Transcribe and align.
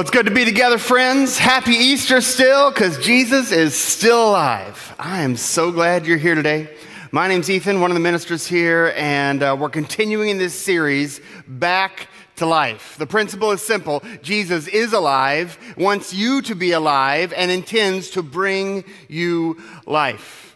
Well, 0.00 0.06
it's 0.06 0.16
good 0.16 0.24
to 0.24 0.32
be 0.32 0.46
together, 0.46 0.78
friends. 0.78 1.36
Happy 1.36 1.72
Easter 1.74 2.22
still, 2.22 2.70
because 2.70 2.96
Jesus 3.04 3.52
is 3.52 3.74
still 3.74 4.30
alive. 4.30 4.94
I 4.98 5.20
am 5.20 5.36
so 5.36 5.70
glad 5.70 6.06
you're 6.06 6.16
here 6.16 6.34
today. 6.34 6.74
My 7.12 7.28
name's 7.28 7.50
Ethan, 7.50 7.82
one 7.82 7.90
of 7.90 7.94
the 7.96 8.00
ministers 8.00 8.46
here, 8.46 8.94
and 8.96 9.42
uh, 9.42 9.54
we're 9.60 9.68
continuing 9.68 10.30
in 10.30 10.38
this 10.38 10.58
series, 10.58 11.20
Back 11.46 12.08
to 12.36 12.46
Life. 12.46 12.96
The 12.96 13.06
principle 13.06 13.50
is 13.50 13.60
simple 13.60 14.02
Jesus 14.22 14.68
is 14.68 14.94
alive, 14.94 15.58
wants 15.76 16.14
you 16.14 16.40
to 16.42 16.54
be 16.54 16.72
alive, 16.72 17.34
and 17.36 17.50
intends 17.50 18.08
to 18.12 18.22
bring 18.22 18.84
you 19.06 19.60
life. 19.84 20.49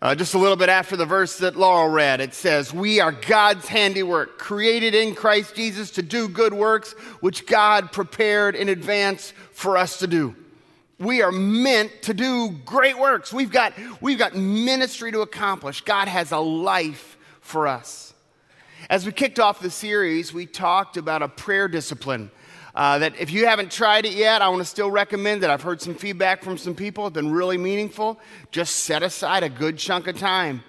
Uh, 0.00 0.14
just 0.14 0.34
a 0.34 0.38
little 0.38 0.56
bit 0.56 0.68
after 0.68 0.96
the 0.96 1.04
verse 1.04 1.38
that 1.38 1.56
Laurel 1.56 1.88
read, 1.88 2.20
it 2.20 2.32
says, 2.32 2.72
We 2.72 3.00
are 3.00 3.10
God's 3.10 3.66
handiwork, 3.66 4.38
created 4.38 4.94
in 4.94 5.16
Christ 5.16 5.56
Jesus 5.56 5.90
to 5.92 6.02
do 6.02 6.28
good 6.28 6.54
works, 6.54 6.92
which 7.20 7.46
God 7.46 7.90
prepared 7.90 8.54
in 8.54 8.68
advance 8.68 9.32
for 9.52 9.76
us 9.76 9.98
to 9.98 10.06
do. 10.06 10.36
We 11.00 11.22
are 11.22 11.32
meant 11.32 12.02
to 12.02 12.14
do 12.14 12.50
great 12.64 12.96
works. 12.96 13.32
We've 13.32 13.50
got, 13.50 13.72
we've 14.00 14.18
got 14.18 14.36
ministry 14.36 15.10
to 15.10 15.20
accomplish. 15.22 15.80
God 15.80 16.06
has 16.06 16.30
a 16.30 16.38
life 16.38 17.16
for 17.40 17.66
us. 17.66 18.14
As 18.88 19.04
we 19.04 19.10
kicked 19.10 19.40
off 19.40 19.60
the 19.60 19.70
series, 19.70 20.32
we 20.32 20.46
talked 20.46 20.96
about 20.96 21.22
a 21.22 21.28
prayer 21.28 21.66
discipline 21.66 22.30
uh, 22.78 22.96
that 22.96 23.12
if 23.18 23.32
you 23.32 23.44
haven't 23.44 23.72
tried 23.72 24.06
it 24.06 24.12
yet, 24.12 24.40
I 24.40 24.48
want 24.48 24.60
to 24.60 24.64
still 24.64 24.88
recommend 24.88 25.42
that. 25.42 25.50
I've 25.50 25.62
heard 25.62 25.82
some 25.82 25.96
feedback 25.96 26.44
from 26.44 26.56
some 26.56 26.76
people, 26.76 27.08
it's 27.08 27.14
been 27.14 27.32
really 27.32 27.58
meaningful. 27.58 28.20
Just 28.52 28.76
set 28.76 29.02
aside 29.02 29.42
a 29.42 29.48
good 29.48 29.78
chunk 29.78 30.06
of 30.06 30.16
time 30.16 30.62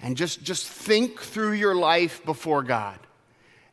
and 0.00 0.16
just, 0.16 0.42
just 0.42 0.66
think 0.66 1.20
through 1.20 1.52
your 1.52 1.76
life 1.76 2.24
before 2.24 2.64
God. 2.64 2.98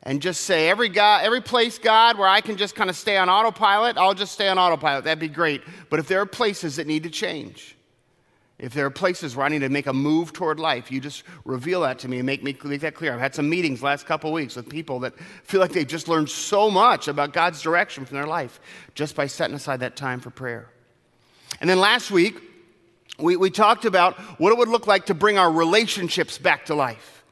And 0.03 0.21
just 0.21 0.41
say, 0.41 0.69
every, 0.69 0.89
God, 0.89 1.23
every 1.23 1.41
place, 1.41 1.79
God, 1.79 2.19
where 2.19 2.27
I 2.27 2.39
can 2.41 2.55
just 2.55 2.75
kind 2.75 2.87
of 2.87 2.95
stay 2.95 3.17
on 3.17 3.29
autopilot, 3.29 3.97
I'll 3.97 4.13
just 4.13 4.33
stay 4.33 4.47
on 4.47 4.59
autopilot. 4.59 5.05
That'd 5.05 5.19
be 5.19 5.27
great. 5.27 5.63
But 5.89 5.99
if 5.99 6.07
there 6.07 6.21
are 6.21 6.27
places 6.27 6.75
that 6.75 6.85
need 6.85 7.01
to 7.01 7.09
change, 7.09 7.75
if 8.61 8.75
there 8.75 8.85
are 8.85 8.91
places 8.91 9.35
where 9.35 9.43
I 9.43 9.49
need 9.49 9.59
to 9.59 9.69
make 9.69 9.87
a 9.87 9.93
move 9.93 10.33
toward 10.33 10.59
life, 10.59 10.91
you 10.91 11.01
just 11.01 11.23
reveal 11.45 11.81
that 11.81 11.97
to 11.99 12.07
me 12.07 12.17
and 12.17 12.25
make 12.27 12.43
me 12.43 12.55
make 12.63 12.81
that 12.81 12.93
clear. 12.93 13.11
I've 13.11 13.19
had 13.19 13.33
some 13.33 13.49
meetings 13.49 13.81
last 13.81 14.05
couple 14.05 14.31
weeks 14.31 14.55
with 14.55 14.69
people 14.69 14.99
that 14.99 15.19
feel 15.43 15.59
like 15.59 15.71
they've 15.71 15.87
just 15.87 16.07
learned 16.07 16.29
so 16.29 16.69
much 16.69 17.07
about 17.07 17.33
God's 17.33 17.59
direction 17.63 18.05
from 18.05 18.17
their 18.17 18.27
life 18.27 18.61
just 18.93 19.15
by 19.15 19.25
setting 19.25 19.55
aside 19.55 19.79
that 19.79 19.95
time 19.95 20.19
for 20.19 20.29
prayer. 20.29 20.69
And 21.59 21.67
then 21.67 21.79
last 21.79 22.11
week, 22.11 22.35
we, 23.17 23.35
we 23.35 23.49
talked 23.49 23.85
about 23.85 24.19
what 24.39 24.51
it 24.51 24.57
would 24.59 24.69
look 24.69 24.85
like 24.85 25.07
to 25.07 25.15
bring 25.15 25.39
our 25.39 25.51
relationships 25.51 26.37
back 26.37 26.67
to 26.67 26.75
life. 26.75 27.23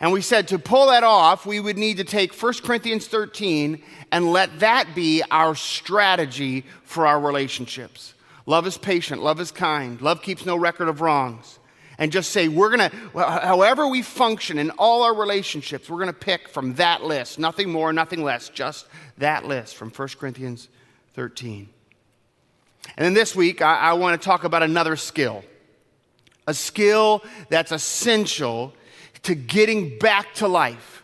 And 0.00 0.12
we 0.12 0.20
said 0.20 0.48
to 0.48 0.58
pull 0.58 0.88
that 0.88 1.02
off, 1.02 1.46
we 1.46 1.60
would 1.60 1.78
need 1.78 1.96
to 1.96 2.04
take 2.04 2.34
1 2.34 2.52
Corinthians 2.62 3.06
13 3.06 3.82
and 4.12 4.30
let 4.30 4.60
that 4.60 4.94
be 4.94 5.22
our 5.30 5.54
strategy 5.54 6.66
for 6.82 7.06
our 7.06 7.18
relationships. 7.18 8.13
Love 8.46 8.66
is 8.66 8.76
patient. 8.76 9.22
Love 9.22 9.40
is 9.40 9.50
kind. 9.50 10.00
Love 10.00 10.22
keeps 10.22 10.44
no 10.44 10.56
record 10.56 10.88
of 10.88 11.00
wrongs. 11.00 11.58
And 11.96 12.10
just 12.10 12.30
say, 12.30 12.48
we're 12.48 12.76
going 12.76 12.90
to, 12.90 12.96
however 13.20 13.86
we 13.86 14.02
function 14.02 14.58
in 14.58 14.70
all 14.70 15.04
our 15.04 15.14
relationships, 15.14 15.88
we're 15.88 15.98
going 15.98 16.08
to 16.08 16.12
pick 16.12 16.48
from 16.48 16.74
that 16.74 17.04
list. 17.04 17.38
Nothing 17.38 17.70
more, 17.70 17.92
nothing 17.92 18.24
less, 18.24 18.48
just 18.48 18.86
that 19.18 19.46
list 19.46 19.76
from 19.76 19.90
1 19.90 20.08
Corinthians 20.18 20.68
13. 21.14 21.68
And 22.96 23.04
then 23.04 23.14
this 23.14 23.34
week, 23.34 23.62
I, 23.62 23.76
I 23.76 23.92
want 23.94 24.20
to 24.20 24.24
talk 24.24 24.44
about 24.44 24.62
another 24.62 24.96
skill 24.96 25.44
a 26.46 26.52
skill 26.52 27.24
that's 27.48 27.72
essential 27.72 28.74
to 29.22 29.34
getting 29.34 29.98
back 29.98 30.34
to 30.34 30.46
life, 30.46 31.02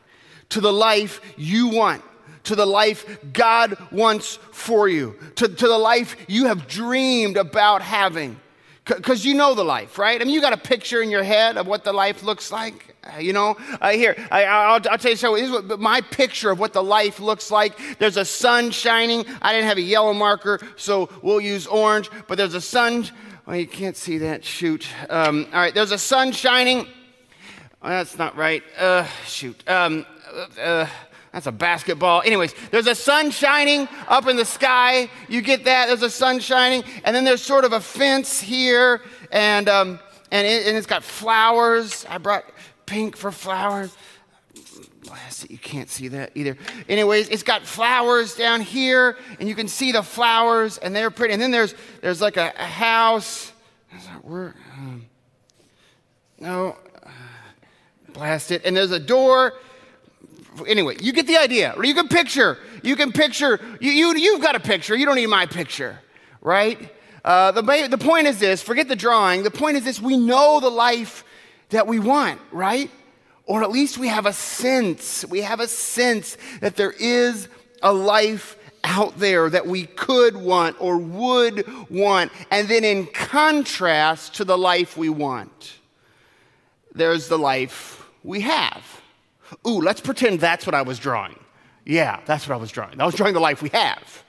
to 0.50 0.60
the 0.60 0.72
life 0.72 1.22
you 1.38 1.68
want 1.68 2.02
to 2.44 2.54
the 2.54 2.66
life 2.66 3.18
God 3.32 3.76
wants 3.90 4.36
for 4.52 4.88
you, 4.88 5.16
to, 5.36 5.48
to 5.48 5.68
the 5.68 5.78
life 5.78 6.16
you 6.28 6.46
have 6.46 6.66
dreamed 6.66 7.36
about 7.36 7.82
having. 7.82 8.38
Because 8.84 9.24
you 9.24 9.34
know 9.34 9.54
the 9.54 9.64
life, 9.64 9.98
right? 9.98 10.20
I 10.20 10.24
mean, 10.24 10.34
you 10.34 10.40
got 10.40 10.52
a 10.52 10.56
picture 10.56 11.00
in 11.00 11.10
your 11.10 11.22
head 11.22 11.56
of 11.56 11.66
what 11.66 11.84
the 11.84 11.92
life 11.92 12.22
looks 12.22 12.50
like. 12.50 12.96
Uh, 13.04 13.18
you 13.18 13.32
know, 13.32 13.56
uh, 13.80 13.90
here, 13.90 14.16
I, 14.30 14.72
will 14.72 14.80
tell 14.80 15.10
you 15.10 15.16
so. 15.16 15.36
Is 15.36 15.50
what, 15.50 15.78
my 15.78 16.00
picture 16.00 16.50
of 16.50 16.58
what 16.58 16.72
the 16.72 16.82
life 16.82 17.20
looks 17.20 17.50
like. 17.50 17.78
There's 17.98 18.16
a 18.16 18.24
sun 18.24 18.72
shining. 18.72 19.24
I 19.40 19.52
didn't 19.52 19.68
have 19.68 19.78
a 19.78 19.82
yellow 19.82 20.12
marker, 20.12 20.60
so 20.76 21.08
we'll 21.22 21.40
use 21.40 21.66
orange. 21.66 22.10
But 22.26 22.36
there's 22.36 22.54
a 22.54 22.60
sun. 22.60 23.06
Well, 23.46 23.56
you 23.56 23.66
can't 23.66 23.96
see 23.96 24.18
that. 24.18 24.44
Shoot. 24.44 24.86
Um, 25.08 25.46
all 25.52 25.60
right, 25.60 25.74
there's 25.74 25.92
a 25.92 25.98
sun 25.98 26.32
shining. 26.32 26.86
That's 27.82 28.18
not 28.18 28.36
right. 28.36 28.62
Uh, 28.76 29.06
shoot. 29.24 29.62
Um, 29.68 30.04
uh, 30.60 30.86
that's 31.32 31.46
a 31.46 31.52
basketball. 31.52 32.22
Anyways, 32.24 32.54
there's 32.70 32.88
a 32.88 32.94
sun 32.94 33.30
shining 33.30 33.88
up 34.08 34.26
in 34.26 34.36
the 34.36 34.44
sky. 34.44 35.08
You 35.28 35.42
get 35.42 35.64
that? 35.64 35.86
There's 35.86 36.02
a 36.02 36.10
sun 36.10 36.40
shining. 36.40 36.82
And 37.04 37.14
then 37.14 37.24
there's 37.24 37.42
sort 37.42 37.64
of 37.64 37.72
a 37.72 37.80
fence 37.80 38.40
here, 38.40 39.00
and, 39.30 39.68
um, 39.68 40.00
and, 40.32 40.46
it, 40.46 40.66
and 40.66 40.76
it's 40.76 40.88
got 40.88 41.04
flowers. 41.04 42.04
I 42.08 42.18
brought 42.18 42.44
pink 42.86 43.16
for 43.16 43.30
flowers. 43.30 43.96
Blast 45.04 45.44
it. 45.44 45.50
You 45.52 45.58
can't 45.58 45.88
see 45.88 46.08
that 46.08 46.32
either. 46.34 46.56
Anyways, 46.88 47.28
it's 47.28 47.44
got 47.44 47.64
flowers 47.64 48.34
down 48.34 48.60
here, 48.60 49.16
and 49.38 49.48
you 49.48 49.54
can 49.54 49.68
see 49.68 49.92
the 49.92 50.02
flowers, 50.02 50.78
and 50.78 50.94
they're 50.94 51.10
pretty. 51.10 51.32
And 51.32 51.40
then 51.40 51.52
there's, 51.52 51.74
there's 52.00 52.20
like 52.20 52.36
a, 52.36 52.52
a 52.58 52.64
house. 52.64 53.52
Where, 54.22 54.54
um, 54.76 55.06
no, 56.38 56.76
uh, 57.04 57.10
blast 58.12 58.50
it. 58.50 58.64
And 58.64 58.76
there's 58.76 58.92
a 58.92 59.00
door, 59.00 59.54
anyway, 60.66 60.96
you 61.00 61.12
get 61.12 61.26
the 61.26 61.36
idea. 61.36 61.74
You 61.82 61.94
can 61.94 62.08
picture, 62.08 62.58
you 62.82 62.96
can 62.96 63.12
picture, 63.12 63.60
you, 63.80 63.90
you, 63.90 64.16
you've 64.16 64.42
got 64.42 64.56
a 64.56 64.60
picture. 64.60 64.96
You 64.96 65.06
don't 65.06 65.16
need 65.16 65.26
my 65.26 65.46
picture, 65.46 65.98
right? 66.40 66.92
Uh, 67.24 67.52
the, 67.52 67.62
the 67.90 67.98
point 67.98 68.26
is 68.26 68.38
this 68.38 68.62
forget 68.62 68.88
the 68.88 68.96
drawing. 68.96 69.42
The 69.42 69.50
point 69.50 69.76
is 69.76 69.84
this 69.84 70.00
we 70.00 70.16
know 70.16 70.60
the 70.60 70.70
life 70.70 71.24
that 71.70 71.86
we 71.86 71.98
want, 71.98 72.40
right? 72.50 72.90
Or 73.46 73.62
at 73.62 73.70
least 73.70 73.98
we 73.98 74.08
have 74.08 74.26
a 74.26 74.32
sense, 74.32 75.24
we 75.24 75.40
have 75.40 75.60
a 75.60 75.68
sense 75.68 76.36
that 76.60 76.76
there 76.76 76.92
is 76.92 77.48
a 77.82 77.92
life 77.92 78.56
out 78.84 79.18
there 79.18 79.50
that 79.50 79.66
we 79.66 79.86
could 79.86 80.36
want 80.36 80.76
or 80.80 80.96
would 80.96 81.66
want. 81.90 82.32
And 82.50 82.68
then 82.68 82.84
in 82.84 83.06
contrast 83.06 84.34
to 84.36 84.44
the 84.44 84.56
life 84.56 84.96
we 84.96 85.08
want, 85.08 85.78
there's 86.94 87.28
the 87.28 87.38
life 87.38 88.08
we 88.22 88.40
have. 88.42 88.99
Ooh, 89.66 89.80
let's 89.80 90.00
pretend 90.00 90.40
that's 90.40 90.66
what 90.66 90.74
I 90.74 90.82
was 90.82 90.98
drawing. 90.98 91.38
Yeah, 91.84 92.20
that's 92.26 92.48
what 92.48 92.54
I 92.54 92.58
was 92.58 92.70
drawing. 92.70 93.00
I 93.00 93.06
was 93.06 93.14
drawing 93.14 93.34
the 93.34 93.40
life 93.40 93.62
we 93.62 93.70
have. 93.70 94.24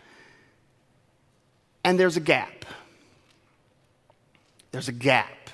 And 1.84 2.00
there's 2.00 2.18
a 2.18 2.22
gap. 2.22 2.66
There's 4.72 4.88
a 4.88 4.94
gap 4.94 5.50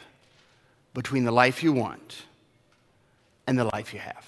between 0.93 1.23
the 1.23 1.31
life 1.31 1.63
you 1.63 1.73
want 1.73 2.23
and 3.45 3.57
the 3.57 3.65
life 3.65 3.93
you 3.93 3.99
have. 3.99 4.25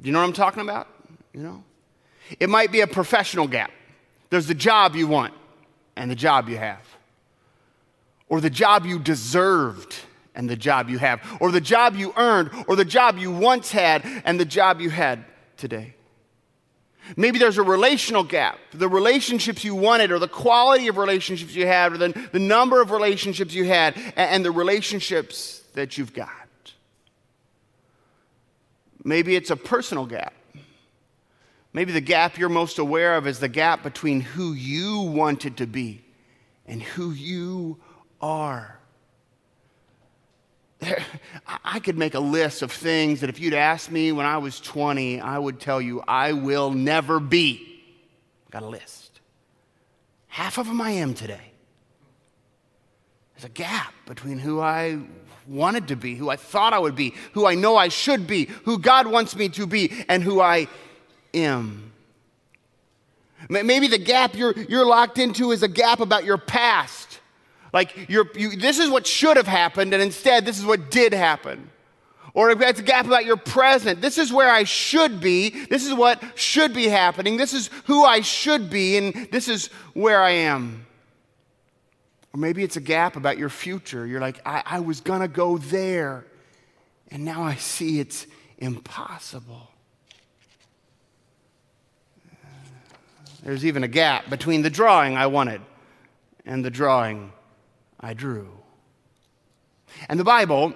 Do 0.00 0.06
you 0.06 0.12
know 0.12 0.20
what 0.20 0.26
I'm 0.26 0.32
talking 0.32 0.62
about? 0.62 0.88
You 1.32 1.40
know? 1.40 1.64
It 2.38 2.48
might 2.48 2.70
be 2.70 2.80
a 2.80 2.86
professional 2.86 3.48
gap. 3.48 3.70
There's 4.30 4.46
the 4.46 4.54
job 4.54 4.94
you 4.94 5.06
want 5.06 5.34
and 5.96 6.10
the 6.10 6.14
job 6.14 6.48
you 6.48 6.58
have, 6.58 6.82
or 8.28 8.40
the 8.40 8.50
job 8.50 8.86
you 8.86 8.98
deserved 8.98 9.96
and 10.38 10.48
the 10.48 10.56
job 10.56 10.88
you 10.88 10.98
have, 10.98 11.20
or 11.40 11.50
the 11.50 11.60
job 11.60 11.96
you 11.96 12.14
earned, 12.16 12.50
or 12.68 12.76
the 12.76 12.84
job 12.84 13.18
you 13.18 13.30
once 13.32 13.72
had 13.72 14.02
and 14.24 14.38
the 14.38 14.44
job 14.44 14.80
you 14.80 14.88
had 14.88 15.24
today. 15.56 15.94
Maybe 17.16 17.38
there's 17.38 17.58
a 17.58 17.62
relational 17.62 18.22
gap. 18.22 18.58
The 18.72 18.88
relationships 18.88 19.64
you 19.64 19.74
wanted, 19.74 20.12
or 20.12 20.20
the 20.20 20.28
quality 20.28 20.86
of 20.86 20.96
relationships 20.96 21.54
you 21.54 21.66
had, 21.66 21.92
or 21.92 21.98
the, 21.98 22.28
the 22.32 22.38
number 22.38 22.80
of 22.80 22.92
relationships 22.92 23.52
you 23.52 23.64
had, 23.64 23.96
and, 23.96 24.12
and 24.16 24.44
the 24.44 24.52
relationships 24.52 25.62
that 25.74 25.98
you've 25.98 26.14
got. 26.14 26.30
Maybe 29.02 29.34
it's 29.34 29.50
a 29.50 29.56
personal 29.56 30.06
gap. 30.06 30.34
Maybe 31.72 31.90
the 31.92 32.00
gap 32.00 32.38
you're 32.38 32.48
most 32.48 32.78
aware 32.78 33.16
of 33.16 33.26
is 33.26 33.40
the 33.40 33.48
gap 33.48 33.82
between 33.82 34.20
who 34.20 34.52
you 34.52 35.00
wanted 35.00 35.56
to 35.56 35.66
be 35.66 36.04
and 36.66 36.80
who 36.80 37.10
you 37.10 37.78
are. 38.20 38.77
I 41.64 41.80
could 41.80 41.98
make 41.98 42.14
a 42.14 42.20
list 42.20 42.62
of 42.62 42.70
things 42.70 43.20
that 43.20 43.30
if 43.30 43.40
you'd 43.40 43.54
asked 43.54 43.90
me 43.90 44.12
when 44.12 44.26
I 44.26 44.38
was 44.38 44.60
20, 44.60 45.20
I 45.20 45.38
would 45.38 45.58
tell 45.60 45.80
you 45.80 46.02
I 46.06 46.32
will 46.32 46.70
never 46.70 47.18
be. 47.18 47.82
Got 48.50 48.62
a 48.62 48.68
list. 48.68 49.20
Half 50.28 50.58
of 50.58 50.66
them 50.66 50.80
I 50.80 50.90
am 50.90 51.14
today. 51.14 51.52
There's 53.34 53.44
a 53.44 53.48
gap 53.48 53.92
between 54.06 54.38
who 54.38 54.60
I 54.60 55.00
wanted 55.46 55.88
to 55.88 55.96
be, 55.96 56.14
who 56.14 56.28
I 56.28 56.36
thought 56.36 56.72
I 56.72 56.78
would 56.78 56.96
be, 56.96 57.14
who 57.32 57.46
I 57.46 57.54
know 57.54 57.76
I 57.76 57.88
should 57.88 58.26
be, 58.26 58.46
who 58.64 58.78
God 58.78 59.06
wants 59.06 59.34
me 59.34 59.48
to 59.50 59.66
be, 59.66 60.04
and 60.08 60.22
who 60.22 60.40
I 60.40 60.68
am. 61.34 61.92
Maybe 63.48 63.86
the 63.88 63.98
gap 63.98 64.34
you're, 64.34 64.52
you're 64.52 64.86
locked 64.86 65.18
into 65.18 65.52
is 65.52 65.62
a 65.62 65.68
gap 65.68 66.00
about 66.00 66.24
your 66.24 66.38
past 66.38 67.07
like, 67.72 68.08
you, 68.08 68.24
this 68.56 68.78
is 68.78 68.90
what 68.90 69.06
should 69.06 69.36
have 69.36 69.46
happened, 69.46 69.92
and 69.92 70.02
instead, 70.02 70.44
this 70.44 70.58
is 70.58 70.64
what 70.64 70.90
did 70.90 71.12
happen. 71.12 71.70
Or 72.34 72.50
it's 72.50 72.80
a 72.80 72.84
gap 72.84 73.06
about 73.06 73.24
your 73.24 73.36
present, 73.36 74.00
this 74.00 74.16
is 74.16 74.32
where 74.32 74.50
I 74.50 74.64
should 74.64 75.20
be. 75.20 75.50
This 75.66 75.84
is 75.84 75.92
what 75.92 76.22
should 76.34 76.72
be 76.72 76.86
happening. 76.86 77.36
This 77.36 77.52
is 77.52 77.68
who 77.86 78.04
I 78.04 78.20
should 78.20 78.70
be, 78.70 78.96
and 78.96 79.28
this 79.32 79.48
is 79.48 79.68
where 79.94 80.22
I 80.22 80.30
am. 80.30 80.86
Or 82.32 82.38
maybe 82.38 82.62
it's 82.62 82.76
a 82.76 82.80
gap 82.80 83.16
about 83.16 83.38
your 83.38 83.48
future. 83.48 84.06
You're 84.06 84.20
like, 84.20 84.40
I, 84.46 84.62
I 84.64 84.80
was 84.80 85.00
going 85.00 85.20
to 85.20 85.28
go 85.28 85.58
there, 85.58 86.26
and 87.10 87.24
now 87.24 87.42
I 87.42 87.56
see 87.56 87.98
it's 87.98 88.26
impossible. 88.58 89.70
There's 93.42 93.64
even 93.64 93.82
a 93.82 93.88
gap 93.88 94.28
between 94.30 94.62
the 94.62 94.70
drawing 94.70 95.16
I 95.16 95.26
wanted 95.26 95.60
and 96.44 96.64
the 96.64 96.70
drawing 96.70 97.32
I 98.00 98.14
drew. 98.14 98.50
And 100.08 100.18
the 100.18 100.24
Bible 100.24 100.74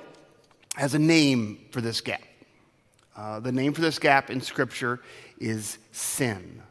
has 0.76 0.94
a 0.94 0.98
name 0.98 1.66
for 1.70 1.80
this 1.80 2.00
gap. 2.00 2.22
Uh, 3.16 3.40
the 3.40 3.52
name 3.52 3.72
for 3.72 3.82
this 3.82 3.98
gap 3.98 4.30
in 4.30 4.40
Scripture 4.40 5.00
is 5.38 5.78
sin. 5.92 6.62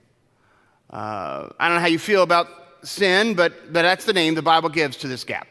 Uh, 0.90 1.50
I 1.60 1.68
don't 1.68 1.78
know 1.78 1.82
how 1.82 1.88
you 1.88 2.00
feel 2.00 2.24
about 2.24 2.48
sin, 2.84 3.36
but, 3.36 3.72
but 3.72 3.84
that's 3.84 4.06
the 4.06 4.14
name 4.14 4.34
the 4.34 4.42
Bible 4.42 4.70
gives 4.70 4.98
to 4.98 5.08
this 5.08 5.24
gap. 5.24 5.48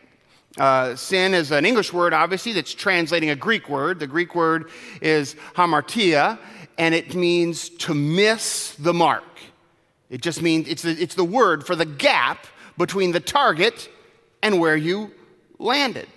Uh, 0.58 0.96
sin 0.96 1.32
is 1.32 1.52
an 1.52 1.64
English 1.64 1.92
word, 1.92 2.12
obviously, 2.12 2.52
that's 2.52 2.74
translating 2.74 3.30
a 3.30 3.36
Greek 3.36 3.68
word. 3.68 4.00
The 4.00 4.06
Greek 4.06 4.34
word 4.34 4.70
is 5.00 5.36
hamartia, 5.54 6.38
and 6.76 6.94
it 6.94 7.14
means 7.14 7.68
to 7.68 7.94
miss 7.94 8.74
the 8.74 8.92
mark. 8.92 9.24
It 10.10 10.22
just 10.22 10.42
means 10.42 10.66
it's 10.66 10.82
the, 10.82 10.90
it's 10.90 11.14
the 11.14 11.24
word 11.24 11.64
for 11.64 11.76
the 11.76 11.86
gap 11.86 12.46
between 12.76 13.12
the 13.12 13.20
target 13.20 13.88
and 14.42 14.60
where 14.60 14.76
you 14.76 15.12
landed. 15.58 16.08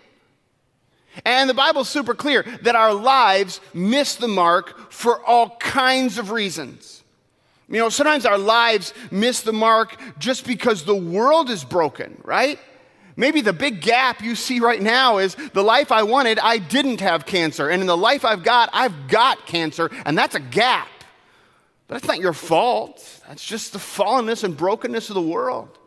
And 1.25 1.49
the 1.49 1.53
Bible's 1.53 1.89
super 1.89 2.15
clear 2.15 2.43
that 2.63 2.75
our 2.75 2.93
lives 2.93 3.61
miss 3.73 4.15
the 4.15 4.27
mark 4.27 4.91
for 4.91 5.23
all 5.25 5.57
kinds 5.57 6.17
of 6.17 6.31
reasons. 6.31 7.03
You 7.69 7.79
know, 7.79 7.89
sometimes 7.89 8.25
our 8.25 8.37
lives 8.37 8.93
miss 9.11 9.41
the 9.41 9.53
mark 9.53 9.99
just 10.17 10.45
because 10.45 10.83
the 10.83 10.95
world 10.95 11.49
is 11.49 11.63
broken, 11.63 12.19
right? 12.23 12.59
Maybe 13.15 13.41
the 13.41 13.53
big 13.53 13.81
gap 13.81 14.21
you 14.21 14.35
see 14.35 14.59
right 14.59 14.81
now 14.81 15.19
is 15.19 15.35
the 15.53 15.63
life 15.63 15.91
I 15.91 16.03
wanted, 16.03 16.39
I 16.39 16.57
didn't 16.57 16.99
have 17.01 17.25
cancer. 17.25 17.69
And 17.69 17.81
in 17.81 17.87
the 17.87 17.97
life 17.97 18.25
I've 18.25 18.43
got, 18.43 18.69
I've 18.73 19.07
got 19.07 19.45
cancer, 19.45 19.89
and 20.05 20.17
that's 20.17 20.35
a 20.35 20.39
gap. 20.39 20.87
But 21.87 21.95
that's 21.95 22.07
not 22.07 22.19
your 22.19 22.33
fault. 22.33 23.21
That's 23.27 23.45
just 23.45 23.73
the 23.73 23.79
fallenness 23.79 24.43
and 24.43 24.57
brokenness 24.57 25.09
of 25.09 25.15
the 25.15 25.21
world. 25.21 25.77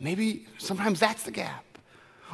Maybe 0.00 0.46
sometimes 0.58 1.00
that's 1.00 1.22
the 1.22 1.30
gap. 1.30 1.64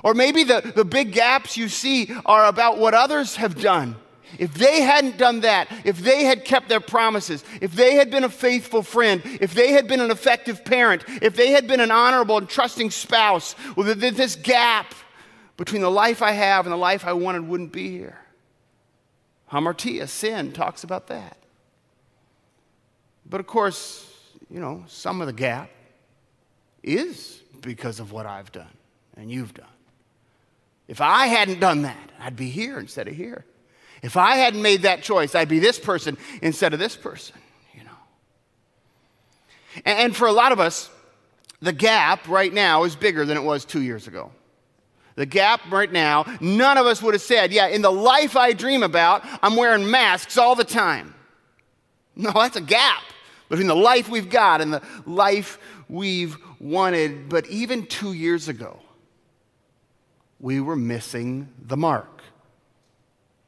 Or 0.02 0.14
maybe 0.14 0.44
the, 0.44 0.72
the 0.74 0.84
big 0.84 1.12
gaps 1.12 1.56
you 1.56 1.68
see 1.68 2.10
are 2.24 2.46
about 2.46 2.78
what 2.78 2.94
others 2.94 3.36
have 3.36 3.60
done. 3.60 3.96
If 4.38 4.54
they 4.54 4.80
hadn't 4.82 5.18
done 5.18 5.40
that, 5.40 5.68
if 5.84 5.98
they 5.98 6.24
had 6.24 6.44
kept 6.44 6.68
their 6.68 6.80
promises, 6.80 7.44
if 7.60 7.72
they 7.72 7.94
had 7.94 8.10
been 8.10 8.24
a 8.24 8.28
faithful 8.28 8.82
friend, 8.82 9.22
if 9.24 9.54
they 9.54 9.72
had 9.72 9.88
been 9.88 10.00
an 10.00 10.10
effective 10.10 10.64
parent, 10.64 11.04
if 11.20 11.34
they 11.34 11.50
had 11.50 11.66
been 11.66 11.80
an 11.80 11.90
honorable 11.90 12.38
and 12.38 12.48
trusting 12.48 12.90
spouse, 12.90 13.56
well, 13.76 13.92
this 13.94 14.36
gap 14.36 14.94
between 15.56 15.82
the 15.82 15.90
life 15.90 16.22
I 16.22 16.32
have 16.32 16.64
and 16.64 16.72
the 16.72 16.78
life 16.78 17.04
I 17.04 17.12
wanted 17.12 17.46
wouldn't 17.46 17.72
be 17.72 17.90
here. 17.90 18.18
Hamartia, 19.52 20.08
sin, 20.08 20.52
talks 20.52 20.84
about 20.84 21.08
that. 21.08 21.36
But 23.28 23.40
of 23.40 23.46
course, 23.46 24.08
you 24.48 24.60
know, 24.60 24.84
some 24.86 25.20
of 25.20 25.26
the 25.26 25.32
gap 25.32 25.70
is 26.82 27.39
because 27.62 28.00
of 28.00 28.12
what 28.12 28.26
I've 28.26 28.52
done 28.52 28.70
and 29.16 29.30
you've 29.30 29.54
done. 29.54 29.66
If 30.88 31.00
I 31.00 31.26
hadn't 31.26 31.60
done 31.60 31.82
that, 31.82 32.10
I'd 32.18 32.36
be 32.36 32.50
here 32.50 32.78
instead 32.78 33.06
of 33.06 33.14
here. 33.14 33.44
If 34.02 34.16
I 34.16 34.36
hadn't 34.36 34.62
made 34.62 34.82
that 34.82 35.02
choice, 35.02 35.34
I'd 35.34 35.48
be 35.48 35.58
this 35.58 35.78
person 35.78 36.16
instead 36.42 36.72
of 36.72 36.78
this 36.78 36.96
person, 36.96 37.36
you 37.74 37.84
know. 37.84 37.90
And 39.84 40.16
for 40.16 40.26
a 40.26 40.32
lot 40.32 40.52
of 40.52 40.60
us, 40.60 40.90
the 41.60 41.72
gap 41.72 42.26
right 42.28 42.52
now 42.52 42.84
is 42.84 42.96
bigger 42.96 43.24
than 43.24 43.36
it 43.36 43.42
was 43.42 43.64
two 43.64 43.82
years 43.82 44.08
ago. 44.08 44.32
The 45.16 45.26
gap 45.26 45.60
right 45.70 45.92
now, 45.92 46.24
none 46.40 46.78
of 46.78 46.86
us 46.86 47.02
would 47.02 47.14
have 47.14 47.22
said, 47.22 47.52
Yeah, 47.52 47.66
in 47.66 47.82
the 47.82 47.92
life 47.92 48.36
I 48.36 48.52
dream 48.54 48.82
about, 48.82 49.22
I'm 49.42 49.56
wearing 49.56 49.90
masks 49.90 50.38
all 50.38 50.54
the 50.54 50.64
time. 50.64 51.14
No, 52.16 52.32
that's 52.32 52.56
a 52.56 52.62
gap 52.62 53.02
between 53.48 53.66
the 53.66 53.76
life 53.76 54.08
we've 54.08 54.30
got 54.30 54.60
and 54.60 54.72
the 54.72 54.82
life 55.06 55.58
we've 55.90 56.36
wanted. 56.58 57.28
But 57.28 57.46
even 57.48 57.86
two 57.86 58.12
years 58.12 58.48
ago, 58.48 58.78
we 60.38 60.60
were 60.60 60.76
missing 60.76 61.48
the 61.60 61.76
mark. 61.76 62.06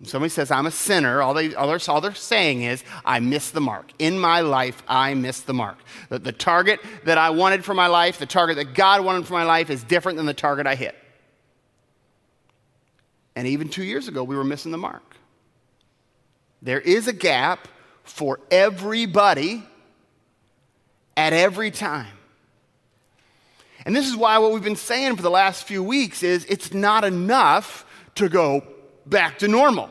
Somebody 0.05 0.31
says, 0.31 0.51
I'm 0.51 0.67
a 0.67 0.73
sinner, 0.73 1.23
all, 1.23 1.33
they, 1.33 1.55
all, 1.55 1.69
they're, 1.69 1.79
all 1.87 2.01
they're 2.01 2.13
saying 2.13 2.63
is, 2.63 2.83
I 3.05 3.21
missed 3.21 3.55
the 3.55 3.61
mark. 3.61 3.93
In 4.01 4.19
my 4.19 4.41
life, 4.41 4.83
I 4.89 5.15
missed 5.15 5.47
the 5.47 5.55
mark. 5.55 5.79
The, 6.09 6.19
the 6.19 6.33
target 6.33 6.81
that 7.05 7.19
I 7.19 7.31
wanted 7.31 7.65
for 7.65 7.73
my 7.73 7.87
life, 7.87 8.19
the 8.19 8.27
target 8.27 8.57
that 8.57 8.75
God 8.75 9.05
wanted 9.05 9.29
for 9.29 9.35
my 9.35 9.45
life, 9.45 9.71
is 9.71 9.85
different 9.85 10.17
than 10.17 10.27
the 10.27 10.35
target 10.35 10.67
I 10.67 10.75
hit. 10.75 10.97
And 13.37 13.47
even 13.47 13.69
two 13.69 13.85
years 13.85 14.09
ago, 14.09 14.25
we 14.25 14.35
were 14.35 14.43
missing 14.43 14.73
the 14.73 14.79
mark. 14.79 15.17
There 16.63 16.81
is 16.81 17.07
a 17.07 17.13
gap 17.13 17.69
for 18.03 18.41
everybody 18.51 19.63
at 21.17 21.33
every 21.33 21.71
time. 21.71 22.19
And 23.85 23.97
this 23.97 24.07
is 24.09 24.17
why 24.17 24.39
what 24.39 24.53
we've 24.53 24.63
been 24.63 24.77
saying 24.77 25.17
for 25.17 25.23
the 25.23 25.31
last 25.31 25.65
few 25.65 25.83
weeks 25.83 26.23
is 26.23 26.45
it's 26.47 26.73
not 26.73 27.05
enough 27.05 27.85
to 28.17 28.29
go 28.29 28.63
back 29.07 29.39
to 29.41 29.49
normal. 29.49 29.91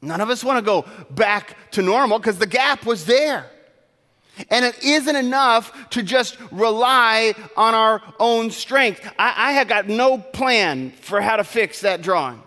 None 0.00 0.20
of 0.20 0.30
us 0.30 0.42
want 0.42 0.58
to 0.58 0.62
go 0.62 0.84
back 1.10 1.56
to 1.72 1.82
normal 1.82 2.18
because 2.18 2.38
the 2.38 2.46
gap 2.46 2.84
was 2.84 3.06
there. 3.06 3.46
And 4.50 4.64
it 4.64 4.82
isn't 4.82 5.14
enough 5.14 5.90
to 5.90 6.02
just 6.02 6.38
rely 6.50 7.34
on 7.56 7.74
our 7.74 8.02
own 8.18 8.50
strength. 8.50 9.06
I, 9.18 9.34
I 9.36 9.52
have 9.52 9.68
got 9.68 9.88
no 9.88 10.18
plan 10.18 10.90
for 10.90 11.20
how 11.20 11.36
to 11.36 11.44
fix 11.44 11.82
that 11.82 12.02
drawing. 12.02 12.42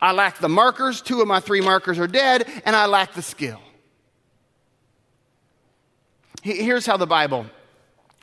I 0.00 0.12
lack 0.12 0.38
the 0.38 0.48
markers, 0.48 1.00
two 1.00 1.22
of 1.22 1.28
my 1.28 1.40
three 1.40 1.60
markers 1.60 1.98
are 1.98 2.06
dead, 2.06 2.46
and 2.64 2.76
I 2.76 2.86
lack 2.86 3.14
the 3.14 3.22
skill. 3.22 3.60
Here's 6.42 6.84
how 6.86 6.96
the 6.96 7.06
Bible 7.06 7.46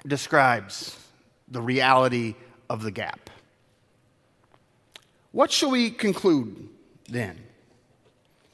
describes 0.06 1.03
the 1.54 1.62
reality 1.62 2.36
of 2.70 2.84
the 2.84 2.92
gap. 2.92 3.30
What 5.32 5.52
shall 5.52 5.72
we 5.72 5.90
conclude 5.90 6.70
then? 7.10 7.38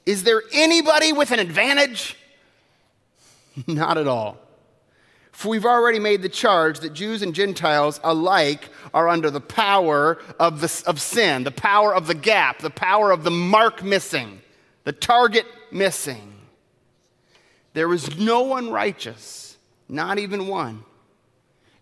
Is 0.05 0.23
there 0.23 0.41
anybody 0.53 1.13
with 1.13 1.31
an 1.31 1.39
advantage? 1.39 2.15
Not 3.67 3.97
at 3.97 4.07
all. 4.07 4.37
For 5.31 5.49
we've 5.49 5.65
already 5.65 5.99
made 5.99 6.21
the 6.21 6.29
charge 6.29 6.81
that 6.81 6.93
Jews 6.93 7.21
and 7.21 7.33
Gentiles 7.33 7.99
alike 8.03 8.69
are 8.93 9.07
under 9.07 9.31
the 9.31 9.39
power 9.39 10.17
of, 10.39 10.59
the, 10.59 10.83
of 10.85 10.99
sin, 10.99 11.43
the 11.43 11.51
power 11.51 11.95
of 11.95 12.07
the 12.07 12.13
gap, 12.13 12.59
the 12.59 12.69
power 12.69 13.11
of 13.11 13.23
the 13.23 13.31
mark 13.31 13.83
missing, 13.83 14.41
the 14.83 14.91
target 14.91 15.45
missing. 15.71 16.33
There 17.73 17.93
is 17.93 18.17
no 18.17 18.41
one 18.41 18.69
righteous, 18.69 19.57
not 19.87 20.19
even 20.19 20.47
one. 20.47 20.83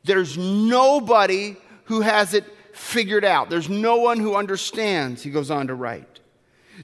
There's 0.04 0.38
nobody 0.38 1.58
who 1.86 2.02
has 2.02 2.34
it 2.34 2.46
figured 2.74 3.26
out. 3.26 3.50
There's 3.50 3.70
no 3.70 3.98
one 3.98 4.20
who 4.20 4.36
understands, 4.36 5.24
he 5.24 5.30
goes 5.30 5.52
on 5.52 5.68
to 5.68 5.76
write. 5.76 6.20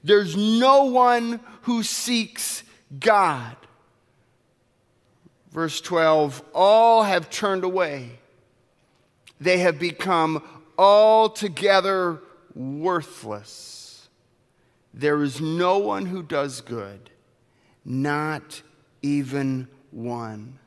There's 0.02 0.36
no 0.36 0.84
one 0.84 1.40
who 1.62 1.82
seeks 1.82 2.64
God. 2.98 3.56
Verse 5.50 5.80
12 5.80 6.42
all 6.52 7.04
have 7.04 7.30
turned 7.30 7.64
away, 7.64 8.18
they 9.40 9.58
have 9.58 9.78
become 9.78 10.42
altogether 10.76 12.20
worthless. 12.54 14.08
There 14.92 15.22
is 15.22 15.40
no 15.40 15.78
one 15.78 16.06
who 16.06 16.22
does 16.22 16.60
good, 16.60 17.10
not 17.84 18.62
even 19.02 19.68
one. 19.90 20.58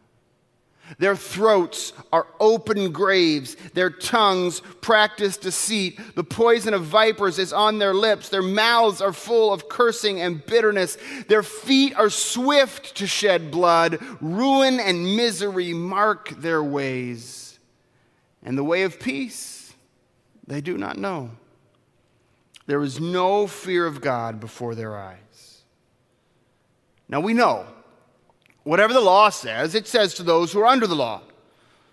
Their 0.98 1.16
throats 1.16 1.94
are 2.14 2.28
open 2.40 2.92
graves. 2.92 3.56
Their 3.74 3.90
tongues 3.90 4.62
practice 4.82 5.38
deceit. 5.38 6.00
The 6.16 6.24
poison 6.24 6.74
of 6.74 6.86
vipers 6.86 7.40
is 7.40 7.52
on 7.52 7.78
their 7.78 7.94
lips. 7.94 8.30
Their 8.30 8.42
mouths 8.42 9.02
are 9.02 9.14
full 9.14 9.52
of 9.54 9.70
cursing 9.70 10.22
and 10.22 10.46
bitterness. 10.46 10.98
Their 11.28 11.44
feet 11.44 11.96
are 11.96 12.10
swift 12.10 12.96
to 12.98 13.08
shed 13.08 13.52
blood. 13.52 14.00
Ruin 14.22 14.80
and 14.80 15.16
misery 15.16 15.74
mark 15.74 16.30
their 16.30 16.64
ways. 16.64 17.60
And 18.44 18.58
the 18.58 18.64
way 18.64 18.84
of 18.84 19.00
peace 19.00 19.74
they 20.48 20.62
do 20.62 20.78
not 20.78 20.98
know. 20.98 21.32
There 22.66 22.82
is 22.82 23.00
no 23.00 23.48
fear 23.48 23.86
of 23.86 24.02
God 24.02 24.40
before 24.40 24.76
their 24.76 24.98
eyes. 24.98 25.64
Now 27.10 27.20
we 27.20 27.34
know 27.34 27.66
Whatever 28.68 28.92
the 28.92 29.00
law 29.00 29.30
says, 29.30 29.76
it 29.76 29.88
says 29.88 30.16
to 30.16 30.24
those 30.24 30.52
who 30.52 30.60
are 30.60 30.66
under 30.66 30.88
the 30.88 30.96
law. 30.96 31.22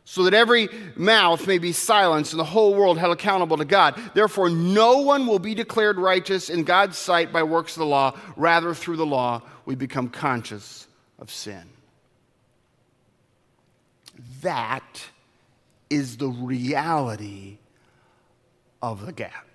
so 0.05 0.25
that 0.25 0.35
every 0.35 0.69
mouth 0.97 1.47
may 1.47 1.57
be 1.57 1.71
silenced 1.73 2.33
and 2.33 2.41
the 2.41 2.45
whole 2.45 2.75
world 2.75 2.99
held 2.99 3.13
accountable 3.13 3.57
to 3.57 3.65
God. 3.65 3.99
Therefore, 4.13 4.51
no 4.51 4.99
one 4.99 5.27
will 5.27 5.39
be 5.39 5.55
declared 5.55 5.97
righteous 5.99 6.51
in 6.51 6.65
God's 6.65 6.99
sight 6.99 7.33
by 7.33 7.43
works 7.45 7.75
of 7.75 7.79
the 7.79 7.87
law. 7.87 8.19
Rather, 8.37 8.75
through 8.75 8.97
the 8.97 9.07
law, 9.07 9.41
we 9.65 9.77
become 9.77 10.09
conscious 10.09 10.87
of 11.19 11.31
sin. 11.31 11.63
That 14.43 15.07
is 15.89 16.19
the 16.19 16.29
reality 16.29 17.59
of 18.83 19.07
the 19.07 19.13
gap. 19.13 19.47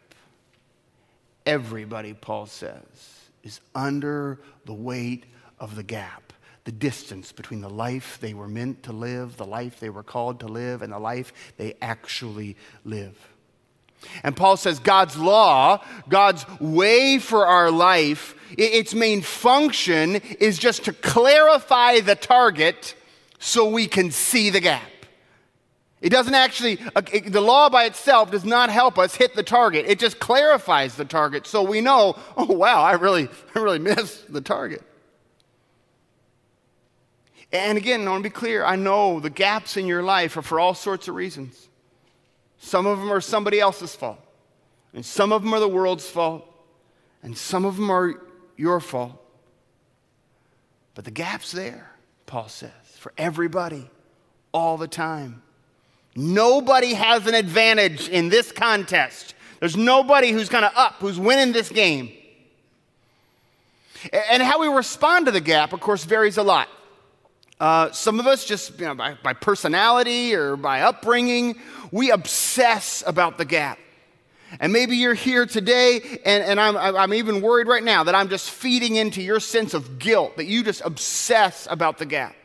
Everybody, 1.45 2.13
Paul 2.13 2.45
says, 2.45 3.29
is 3.43 3.59
under 3.75 4.39
the 4.65 4.73
weight 4.73 5.25
of 5.59 5.75
the 5.75 5.83
gap 5.83 6.28
the 6.69 6.75
distance 6.75 7.31
between 7.31 7.61
the 7.61 7.69
life 7.69 8.19
they 8.21 8.35
were 8.35 8.47
meant 8.47 8.83
to 8.83 8.91
live, 8.91 9.38
the 9.38 9.43
life 9.43 9.79
they 9.79 9.89
were 9.89 10.03
called 10.03 10.39
to 10.39 10.45
live, 10.45 10.83
and 10.83 10.93
the 10.93 10.99
life 10.99 11.33
they 11.57 11.73
actually 11.81 12.55
live. 12.85 13.17
And 14.21 14.38
Paul 14.38 14.55
says 14.55 14.77
God's 14.77 15.17
law, 15.17 15.83
God's 16.09 16.45
way 16.59 17.17
for 17.17 17.47
our 17.47 17.71
life, 17.71 18.35
its 18.55 18.93
main 18.93 19.23
function 19.23 20.17
is 20.39 20.59
just 20.59 20.85
to 20.85 20.93
clarify 20.93 22.01
the 22.01 22.13
target 22.13 22.93
so 23.39 23.67
we 23.67 23.88
can 23.88 24.11
see 24.11 24.51
the 24.51 24.59
gap. 24.59 24.83
It 26.01 26.11
doesn't 26.11 26.35
actually, 26.35 26.75
the 26.75 27.41
law 27.41 27.69
by 27.69 27.85
itself 27.85 28.29
does 28.29 28.45
not 28.45 28.69
help 28.69 28.99
us 28.99 29.15
hit 29.15 29.33
the 29.33 29.41
target. 29.41 29.88
It 29.88 29.97
just 29.97 30.19
clarifies 30.19 30.93
the 30.93 31.05
target 31.05 31.47
so 31.47 31.63
we 31.63 31.81
know, 31.81 32.15
oh 32.38 32.53
wow, 32.53 32.83
I 32.83 32.91
really, 32.91 33.27
I 33.55 33.59
really 33.59 33.79
missed 33.79 34.31
the 34.31 34.41
target. 34.41 34.83
And 37.51 37.77
again, 37.77 38.08
I 38.08 38.12
want 38.12 38.24
to 38.24 38.29
be 38.29 38.34
clear 38.34 38.63
I 38.63 38.75
know 38.75 39.20
the 39.20 39.29
gaps 39.29 39.75
in 39.77 39.88
your 39.88 40.03
life 40.03 40.38
are 40.38 40.41
for 40.41 40.60
all 40.60 40.74
sorts 40.74 41.08
of 41.08 41.15
reasons. 41.15 41.68
Some 42.60 42.86
of 42.86 43.00
them 43.00 43.12
are 43.12 43.22
somebody 43.22 43.60
else's 43.60 43.96
fault, 43.96 44.20
and 44.94 45.06
some 45.06 45.32
of 45.32 45.44
them 45.44 45.53
are 45.53 45.60
the 45.60 45.68
world's 45.68 46.08
fault, 46.08 46.46
and 47.24 47.38
some 47.38 47.65
of 47.65 47.77
them 47.77 47.89
are 47.89 48.22
your 48.58 48.79
fault. 48.79 49.20
But 50.94 51.06
the 51.06 51.12
gap's 51.12 51.51
there, 51.51 51.91
Paul 52.25 52.50
says, 52.50 52.72
for 52.98 53.13
everybody, 53.18 53.89
all 54.51 54.77
the 54.77 54.88
time. 54.88 55.41
Nobody 56.15 56.94
has 56.94 57.25
an 57.27 57.36
advantage 57.36 58.10
in 58.10 58.29
this 58.29 58.51
contest. 58.51 59.36
There's 59.60 59.77
nobody 59.77 60.32
who's 60.32 60.50
kind 60.50 60.65
of 60.65 60.74
up, 60.75 60.96
who's 61.00 61.20
winning 61.20 61.53
this 61.53 61.70
game. 61.70 62.12
And 64.29 64.44
how 64.44 64.60
we 64.60 64.68
respond 64.68 65.25
to 65.27 65.32
the 65.32 65.41
gap, 65.41 65.74
of 65.74 65.79
course, 65.79 66.03
varies 66.03 66.38
a 66.38 66.44
lot. 66.44 66.68
Uh, 67.59 67.91
some 67.91 68.19
of 68.19 68.27
us, 68.27 68.45
just 68.45 68.79
you 68.79 68.85
know, 68.85 68.95
by, 68.95 69.15
by 69.21 69.33
personality 69.33 70.33
or 70.33 70.55
by 70.55 70.81
upbringing, 70.81 71.59
we 71.91 72.11
obsess 72.11 73.03
about 73.05 73.37
the 73.37 73.45
gap. 73.45 73.77
And 74.59 74.73
maybe 74.73 74.95
you're 74.95 75.13
here 75.13 75.45
today, 75.45 76.19
and, 76.25 76.43
and 76.43 76.59
I'm, 76.59 76.75
I'm 76.75 77.13
even 77.13 77.41
worried 77.41 77.67
right 77.67 77.83
now 77.83 78.05
that 78.05 78.15
I'm 78.15 78.29
just 78.29 78.49
feeding 78.49 78.95
into 78.95 79.21
your 79.21 79.39
sense 79.39 79.73
of 79.73 79.99
guilt, 79.99 80.37
that 80.37 80.45
you 80.45 80.63
just 80.63 80.81
obsess 80.83 81.67
about 81.69 81.97
the 81.99 82.05
gap. 82.05 82.35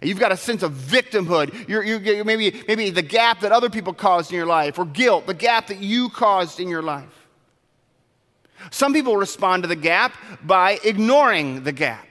And 0.00 0.08
you've 0.08 0.18
got 0.18 0.32
a 0.32 0.36
sense 0.36 0.62
of 0.62 0.72
victimhood. 0.72 1.68
You're, 1.68 1.84
you're, 1.84 2.24
maybe, 2.24 2.64
maybe 2.66 2.90
the 2.90 3.02
gap 3.02 3.40
that 3.40 3.52
other 3.52 3.70
people 3.70 3.92
caused 3.92 4.32
in 4.32 4.36
your 4.36 4.46
life, 4.46 4.78
or 4.78 4.86
guilt, 4.86 5.26
the 5.26 5.34
gap 5.34 5.68
that 5.68 5.78
you 5.78 6.08
caused 6.08 6.58
in 6.58 6.68
your 6.68 6.82
life. 6.82 7.28
Some 8.70 8.92
people 8.92 9.16
respond 9.16 9.62
to 9.62 9.68
the 9.68 9.76
gap 9.76 10.14
by 10.42 10.80
ignoring 10.82 11.62
the 11.62 11.72
gap. 11.72 12.06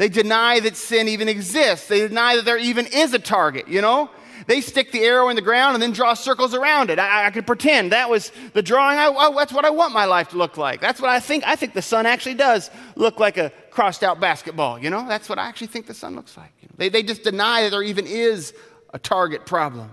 They 0.00 0.08
deny 0.08 0.60
that 0.60 0.78
sin 0.78 1.08
even 1.08 1.28
exists. 1.28 1.86
They 1.86 2.08
deny 2.08 2.36
that 2.36 2.46
there 2.46 2.56
even 2.56 2.86
is 2.86 3.12
a 3.12 3.18
target, 3.18 3.68
you 3.68 3.82
know? 3.82 4.08
They 4.46 4.62
stick 4.62 4.92
the 4.92 5.00
arrow 5.00 5.28
in 5.28 5.36
the 5.36 5.42
ground 5.42 5.74
and 5.74 5.82
then 5.82 5.92
draw 5.92 6.14
circles 6.14 6.54
around 6.54 6.88
it. 6.88 6.98
I, 6.98 7.26
I 7.26 7.30
could 7.30 7.46
pretend 7.46 7.92
that 7.92 8.08
was 8.08 8.32
the 8.54 8.62
drawing. 8.62 8.96
I, 8.96 9.08
I, 9.08 9.30
that's 9.34 9.52
what 9.52 9.66
I 9.66 9.68
want 9.68 9.92
my 9.92 10.06
life 10.06 10.30
to 10.30 10.38
look 10.38 10.56
like. 10.56 10.80
That's 10.80 11.02
what 11.02 11.10
I 11.10 11.20
think. 11.20 11.46
I 11.46 11.54
think 11.54 11.74
the 11.74 11.82
sun 11.82 12.06
actually 12.06 12.36
does 12.36 12.70
look 12.96 13.20
like 13.20 13.36
a 13.36 13.52
crossed 13.70 14.02
out 14.02 14.20
basketball, 14.20 14.78
you 14.78 14.88
know? 14.88 15.06
That's 15.06 15.28
what 15.28 15.38
I 15.38 15.46
actually 15.46 15.66
think 15.66 15.86
the 15.86 15.92
sun 15.92 16.16
looks 16.16 16.34
like. 16.34 16.54
You 16.62 16.68
know? 16.68 16.76
they, 16.78 16.88
they 16.88 17.02
just 17.02 17.22
deny 17.22 17.64
that 17.64 17.70
there 17.70 17.82
even 17.82 18.06
is 18.06 18.54
a 18.94 18.98
target 18.98 19.44
problem. 19.44 19.90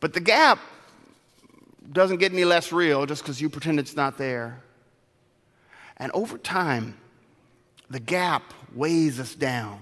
But 0.00 0.14
the 0.14 0.20
gap 0.20 0.58
doesn't 1.92 2.16
get 2.16 2.32
any 2.32 2.46
less 2.46 2.72
real 2.72 3.04
just 3.04 3.22
because 3.22 3.42
you 3.42 3.50
pretend 3.50 3.78
it's 3.78 3.94
not 3.94 4.16
there. 4.16 4.62
And 5.98 6.10
over 6.12 6.38
time, 6.38 6.96
the 7.90 8.00
gap 8.00 8.54
weighs 8.72 9.18
us 9.18 9.34
down. 9.34 9.80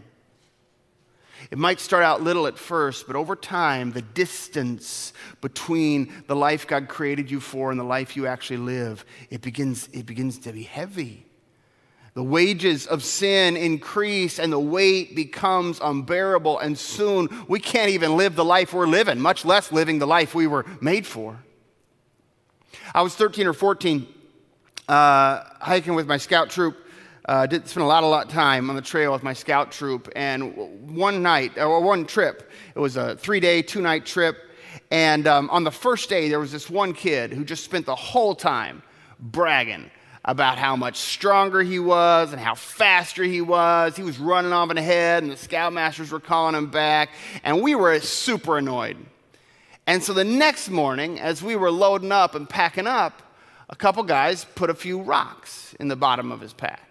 It 1.50 1.58
might 1.58 1.78
start 1.78 2.02
out 2.02 2.22
little 2.22 2.46
at 2.46 2.58
first, 2.58 3.06
but 3.06 3.14
over 3.14 3.36
time, 3.36 3.92
the 3.92 4.02
distance 4.02 5.12
between 5.40 6.12
the 6.26 6.34
life 6.34 6.66
God 6.66 6.88
created 6.88 7.30
you 7.30 7.38
for 7.38 7.70
and 7.70 7.78
the 7.78 7.84
life 7.84 8.16
you 8.16 8.26
actually 8.26 8.58
live, 8.58 9.04
it 9.30 9.40
begins, 9.40 9.88
it 9.92 10.04
begins 10.04 10.38
to 10.40 10.52
be 10.52 10.64
heavy. 10.64 11.24
The 12.14 12.24
wages 12.24 12.86
of 12.86 13.04
sin 13.04 13.56
increase 13.56 14.40
and 14.40 14.52
the 14.52 14.58
weight 14.58 15.14
becomes 15.14 15.78
unbearable, 15.80 16.58
and 16.58 16.76
soon 16.76 17.28
we 17.46 17.60
can't 17.60 17.90
even 17.90 18.16
live 18.16 18.34
the 18.34 18.44
life 18.44 18.72
we're 18.72 18.88
living, 18.88 19.20
much 19.20 19.44
less 19.44 19.70
living 19.70 20.00
the 20.00 20.06
life 20.06 20.34
we 20.34 20.48
were 20.48 20.66
made 20.80 21.06
for. 21.06 21.38
I 22.94 23.02
was 23.02 23.14
13 23.14 23.46
or 23.46 23.52
14 23.52 24.06
uh, 24.88 25.42
hiking 25.60 25.94
with 25.94 26.08
my 26.08 26.16
scout 26.16 26.50
troop 26.50 26.76
uh, 27.28 27.46
did 27.46 27.68
spend 27.68 27.84
a 27.84 27.86
lot, 27.86 28.02
a 28.02 28.06
lot 28.06 28.26
of 28.26 28.32
time 28.32 28.70
on 28.70 28.76
the 28.76 28.82
trail 28.82 29.12
with 29.12 29.22
my 29.22 29.34
scout 29.34 29.70
troop. 29.70 30.10
And 30.16 30.56
one 30.96 31.22
night, 31.22 31.58
or 31.58 31.80
one 31.80 32.06
trip, 32.06 32.50
it 32.74 32.78
was 32.78 32.96
a 32.96 33.16
three 33.16 33.38
day, 33.38 33.60
two 33.60 33.82
night 33.82 34.06
trip. 34.06 34.38
And 34.90 35.26
um, 35.26 35.50
on 35.50 35.62
the 35.62 35.70
first 35.70 36.08
day, 36.08 36.30
there 36.30 36.40
was 36.40 36.50
this 36.50 36.70
one 36.70 36.94
kid 36.94 37.32
who 37.32 37.44
just 37.44 37.64
spent 37.64 37.84
the 37.84 37.94
whole 37.94 38.34
time 38.34 38.82
bragging 39.20 39.90
about 40.24 40.56
how 40.56 40.74
much 40.74 40.96
stronger 40.96 41.62
he 41.62 41.78
was 41.78 42.32
and 42.32 42.40
how 42.40 42.54
faster 42.54 43.22
he 43.22 43.42
was. 43.42 43.94
He 43.94 44.02
was 44.02 44.18
running 44.18 44.52
off 44.52 44.70
ahead, 44.70 45.22
and 45.22 45.30
the 45.30 45.36
scoutmasters 45.36 46.10
were 46.10 46.20
calling 46.20 46.54
him 46.54 46.70
back. 46.70 47.10
And 47.44 47.62
we 47.62 47.74
were 47.74 48.00
super 48.00 48.56
annoyed. 48.56 48.96
And 49.86 50.02
so 50.02 50.14
the 50.14 50.24
next 50.24 50.70
morning, 50.70 51.20
as 51.20 51.42
we 51.42 51.56
were 51.56 51.70
loading 51.70 52.12
up 52.12 52.34
and 52.34 52.48
packing 52.48 52.86
up, 52.86 53.22
a 53.68 53.76
couple 53.76 54.02
guys 54.02 54.46
put 54.54 54.70
a 54.70 54.74
few 54.74 55.02
rocks 55.02 55.74
in 55.78 55.88
the 55.88 55.96
bottom 55.96 56.32
of 56.32 56.40
his 56.40 56.54
pack. 56.54 56.87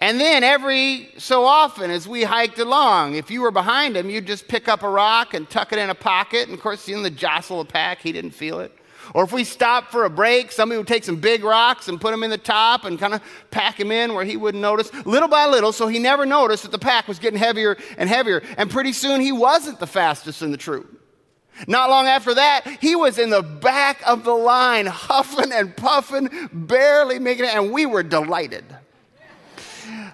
And 0.00 0.20
then 0.20 0.44
every 0.44 1.10
so 1.18 1.44
often, 1.44 1.90
as 1.90 2.06
we 2.06 2.22
hiked 2.22 2.58
along, 2.60 3.16
if 3.16 3.30
you 3.30 3.40
were 3.40 3.50
behind 3.50 3.96
him, 3.96 4.08
you'd 4.08 4.26
just 4.26 4.46
pick 4.46 4.68
up 4.68 4.84
a 4.84 4.88
rock 4.88 5.34
and 5.34 5.50
tuck 5.50 5.72
it 5.72 5.78
in 5.78 5.90
a 5.90 5.94
pocket. 5.94 6.44
And 6.44 6.54
of 6.54 6.60
course, 6.60 6.86
you 6.88 6.96
know, 6.96 7.02
the 7.02 7.10
jostle 7.10 7.60
of 7.60 7.66
the 7.66 7.72
pack, 7.72 8.00
he 8.00 8.12
didn't 8.12 8.30
feel 8.30 8.60
it. 8.60 8.72
Or 9.14 9.24
if 9.24 9.32
we 9.32 9.42
stopped 9.42 9.90
for 9.90 10.04
a 10.04 10.10
break, 10.10 10.52
somebody 10.52 10.78
would 10.78 10.86
take 10.86 11.02
some 11.02 11.16
big 11.16 11.42
rocks 11.42 11.88
and 11.88 12.00
put 12.00 12.10
them 12.10 12.22
in 12.22 12.30
the 12.30 12.38
top 12.38 12.84
and 12.84 12.98
kind 12.98 13.14
of 13.14 13.22
pack 13.50 13.80
him 13.80 13.90
in 13.90 14.14
where 14.14 14.24
he 14.24 14.36
wouldn't 14.36 14.60
notice, 14.60 14.92
little 15.06 15.28
by 15.28 15.46
little, 15.46 15.72
so 15.72 15.88
he 15.88 15.98
never 15.98 16.26
noticed 16.26 16.62
that 16.64 16.72
the 16.72 16.78
pack 16.78 17.08
was 17.08 17.18
getting 17.18 17.38
heavier 17.38 17.76
and 17.96 18.08
heavier. 18.08 18.42
And 18.56 18.70
pretty 18.70 18.92
soon, 18.92 19.20
he 19.20 19.32
wasn't 19.32 19.80
the 19.80 19.86
fastest 19.86 20.42
in 20.42 20.50
the 20.50 20.56
troop. 20.58 20.94
Not 21.66 21.90
long 21.90 22.06
after 22.06 22.34
that, 22.34 22.66
he 22.80 22.94
was 22.94 23.18
in 23.18 23.30
the 23.30 23.42
back 23.42 24.00
of 24.06 24.22
the 24.22 24.34
line, 24.34 24.86
huffing 24.86 25.52
and 25.52 25.76
puffing, 25.76 26.50
barely 26.52 27.18
making 27.18 27.46
it, 27.46 27.54
and 27.54 27.72
we 27.72 27.84
were 27.86 28.04
delighted. 28.04 28.64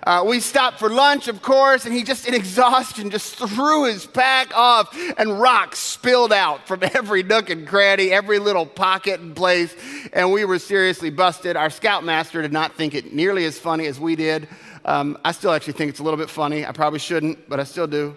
Uh, 0.04 0.22
we 0.26 0.38
stopped 0.38 0.78
for 0.78 0.90
lunch, 0.90 1.28
of 1.28 1.40
course, 1.40 1.86
and 1.86 1.94
he 1.94 2.02
just 2.02 2.28
in 2.28 2.34
exhaustion 2.44 3.08
just 3.10 3.36
threw 3.36 3.84
his 3.84 4.04
pack 4.06 4.54
off, 4.56 4.94
and 5.16 5.40
rocks 5.40 5.78
spilled 5.78 6.32
out 6.32 6.66
from 6.68 6.80
every 6.94 7.22
nook 7.22 7.48
and 7.48 7.66
cranny, 7.66 8.10
every 8.10 8.38
little 8.38 8.66
pocket 8.66 9.20
and 9.20 9.34
place, 9.34 9.74
and 10.12 10.30
we 10.30 10.44
were 10.44 10.58
seriously 10.58 11.10
busted. 11.10 11.56
Our 11.56 11.70
scoutmaster 11.70 12.42
did 12.42 12.52
not 12.52 12.74
think 12.74 12.94
it 12.94 13.14
nearly 13.14 13.46
as 13.46 13.58
funny 13.58 13.86
as 13.86 13.98
we 13.98 14.14
did. 14.14 14.46
Um, 14.84 15.16
I 15.24 15.32
still 15.32 15.52
actually 15.52 15.72
think 15.72 15.88
it's 15.88 16.00
a 16.00 16.02
little 16.02 16.18
bit 16.18 16.28
funny. 16.28 16.66
I 16.66 16.72
probably 16.72 16.98
shouldn't, 16.98 17.48
but 17.48 17.58
I 17.58 17.64
still 17.64 17.86
do. 17.86 18.14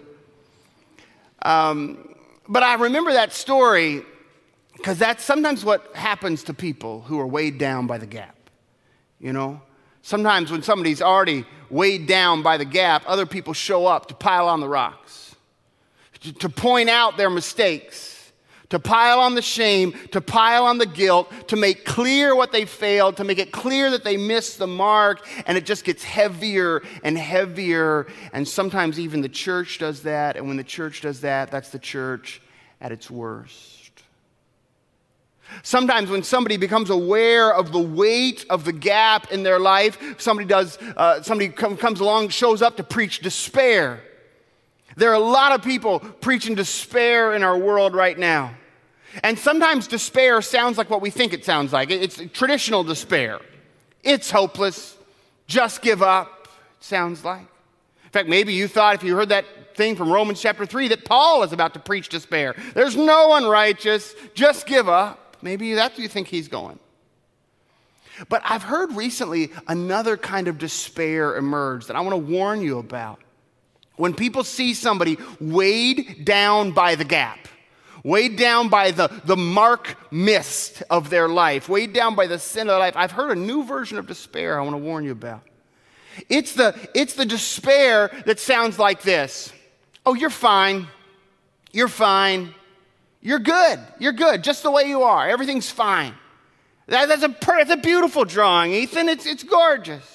Um, 1.40 2.14
but 2.46 2.62
I 2.62 2.74
remember 2.74 3.12
that 3.14 3.32
story 3.32 4.02
because 4.76 4.98
that's 4.98 5.24
sometimes 5.24 5.64
what 5.64 5.94
happens 5.96 6.44
to 6.44 6.54
people 6.54 7.00
who 7.02 7.18
are 7.18 7.26
weighed 7.26 7.58
down 7.58 7.86
by 7.86 7.96
the 7.96 8.06
gap. 8.06 8.36
You 9.18 9.32
know, 9.32 9.62
sometimes 10.08 10.50
when 10.50 10.62
somebody's 10.62 11.02
already 11.02 11.44
weighed 11.68 12.06
down 12.06 12.42
by 12.42 12.56
the 12.56 12.64
gap, 12.64 13.04
other 13.06 13.26
people 13.26 13.52
show 13.52 13.86
up 13.86 14.06
to 14.06 14.14
pile 14.14 14.48
on 14.48 14.60
the 14.60 14.68
rocks, 14.68 15.36
to, 16.20 16.32
to 16.32 16.48
point 16.48 16.88
out 16.88 17.18
their 17.18 17.30
mistakes 17.30 18.14
to 18.70 18.78
pile 18.78 19.20
on 19.20 19.34
the 19.34 19.40
shame, 19.42 19.94
to 20.12 20.20
pile 20.20 20.64
on 20.64 20.76
the 20.76 20.86
guilt, 20.86 21.32
to 21.48 21.56
make 21.56 21.86
clear 21.86 22.34
what 22.34 22.52
they 22.52 22.66
failed, 22.66 23.16
to 23.16 23.24
make 23.24 23.38
it 23.38 23.50
clear 23.50 23.90
that 23.90 24.04
they 24.04 24.16
missed 24.16 24.58
the 24.58 24.66
mark, 24.66 25.26
and 25.46 25.56
it 25.56 25.64
just 25.64 25.84
gets 25.84 26.04
heavier 26.04 26.82
and 27.02 27.16
heavier. 27.16 28.06
And 28.32 28.46
sometimes 28.46 29.00
even 29.00 29.22
the 29.22 29.28
church 29.28 29.78
does 29.78 30.02
that, 30.02 30.36
and 30.36 30.46
when 30.46 30.58
the 30.58 30.64
church 30.64 31.00
does 31.00 31.22
that, 31.22 31.50
that's 31.50 31.70
the 31.70 31.78
church 31.78 32.42
at 32.80 32.92
its 32.92 33.10
worst. 33.10 34.02
Sometimes, 35.62 36.10
when 36.10 36.22
somebody 36.22 36.56
becomes 36.56 36.90
aware 36.90 37.52
of 37.52 37.72
the 37.72 37.80
weight 37.80 38.44
of 38.50 38.64
the 38.64 38.72
gap 38.72 39.32
in 39.32 39.42
their 39.42 39.58
life, 39.58 39.98
somebody 40.18 40.48
does, 40.48 40.78
uh, 40.96 41.22
somebody 41.22 41.48
com- 41.50 41.76
comes 41.76 42.00
along, 42.00 42.28
shows 42.28 42.62
up 42.62 42.76
to 42.76 42.84
preach 42.84 43.20
despair. 43.20 44.00
There 44.96 45.10
are 45.10 45.14
a 45.14 45.18
lot 45.18 45.52
of 45.52 45.62
people 45.62 46.00
preaching 46.00 46.54
despair 46.54 47.34
in 47.34 47.42
our 47.42 47.56
world 47.56 47.94
right 47.94 48.18
now. 48.18 48.54
And 49.22 49.38
sometimes 49.38 49.86
despair 49.86 50.42
sounds 50.42 50.78
like 50.78 50.90
what 50.90 51.00
we 51.00 51.10
think 51.10 51.32
it 51.32 51.44
sounds 51.44 51.72
like. 51.72 51.90
It's 51.90 52.20
traditional 52.32 52.84
despair. 52.84 53.40
It's 54.02 54.30
hopeless. 54.30 54.96
Just 55.46 55.82
give 55.82 56.02
up, 56.02 56.48
sounds 56.80 57.24
like. 57.24 57.46
In 58.04 58.10
fact, 58.10 58.28
maybe 58.28 58.52
you 58.52 58.68
thought 58.68 58.94
if 58.94 59.02
you 59.02 59.14
heard 59.16 59.30
that 59.30 59.44
thing 59.76 59.96
from 59.96 60.10
Romans 60.10 60.40
chapter 60.40 60.66
3 60.66 60.88
that 60.88 61.04
Paul 61.04 61.42
is 61.42 61.52
about 61.52 61.74
to 61.74 61.80
preach 61.80 62.08
despair. 62.08 62.54
There's 62.74 62.96
no 62.96 63.28
one 63.28 63.46
righteous, 63.46 64.14
just 64.34 64.66
give 64.66 64.88
up. 64.88 65.27
Maybe 65.42 65.74
that's 65.74 65.96
where 65.96 66.02
you 66.02 66.08
think 66.08 66.28
he's 66.28 66.48
going. 66.48 66.78
But 68.28 68.42
I've 68.44 68.62
heard 68.62 68.92
recently 68.92 69.50
another 69.68 70.16
kind 70.16 70.48
of 70.48 70.58
despair 70.58 71.36
emerge 71.36 71.86
that 71.86 71.96
I 71.96 72.00
want 72.00 72.12
to 72.12 72.32
warn 72.32 72.60
you 72.60 72.78
about. 72.78 73.20
When 73.96 74.14
people 74.14 74.44
see 74.44 74.74
somebody 74.74 75.18
weighed 75.40 76.24
down 76.24 76.72
by 76.72 76.94
the 76.94 77.04
gap, 77.04 77.48
weighed 78.04 78.36
down 78.36 78.68
by 78.68 78.90
the, 78.90 79.08
the 79.24 79.36
mark 79.36 79.96
mist 80.12 80.82
of 80.90 81.10
their 81.10 81.28
life, 81.28 81.68
weighed 81.68 81.92
down 81.92 82.14
by 82.14 82.26
the 82.26 82.38
sin 82.38 82.62
of 82.62 82.68
their 82.68 82.78
life, 82.78 82.96
I've 82.96 83.12
heard 83.12 83.36
a 83.36 83.40
new 83.40 83.64
version 83.64 83.98
of 83.98 84.06
despair 84.06 84.58
I 84.58 84.62
want 84.62 84.74
to 84.74 84.78
warn 84.82 85.04
you 85.04 85.12
about. 85.12 85.42
It's 86.28 86.54
the, 86.54 86.74
it's 86.94 87.14
the 87.14 87.26
despair 87.26 88.10
that 88.26 88.40
sounds 88.40 88.78
like 88.78 89.02
this 89.02 89.52
Oh, 90.06 90.14
you're 90.14 90.30
fine. 90.30 90.86
You're 91.70 91.88
fine. 91.88 92.54
You're 93.28 93.40
good. 93.40 93.78
You're 93.98 94.14
good, 94.14 94.42
just 94.42 94.62
the 94.62 94.70
way 94.70 94.84
you 94.84 95.02
are. 95.02 95.28
Everything's 95.28 95.68
fine. 95.68 96.14
That, 96.86 97.08
that's, 97.08 97.22
a, 97.22 97.36
that's 97.46 97.70
a 97.70 97.76
beautiful 97.76 98.24
drawing, 98.24 98.72
Ethan. 98.72 99.10
It's, 99.10 99.26
it's 99.26 99.42
gorgeous 99.42 100.14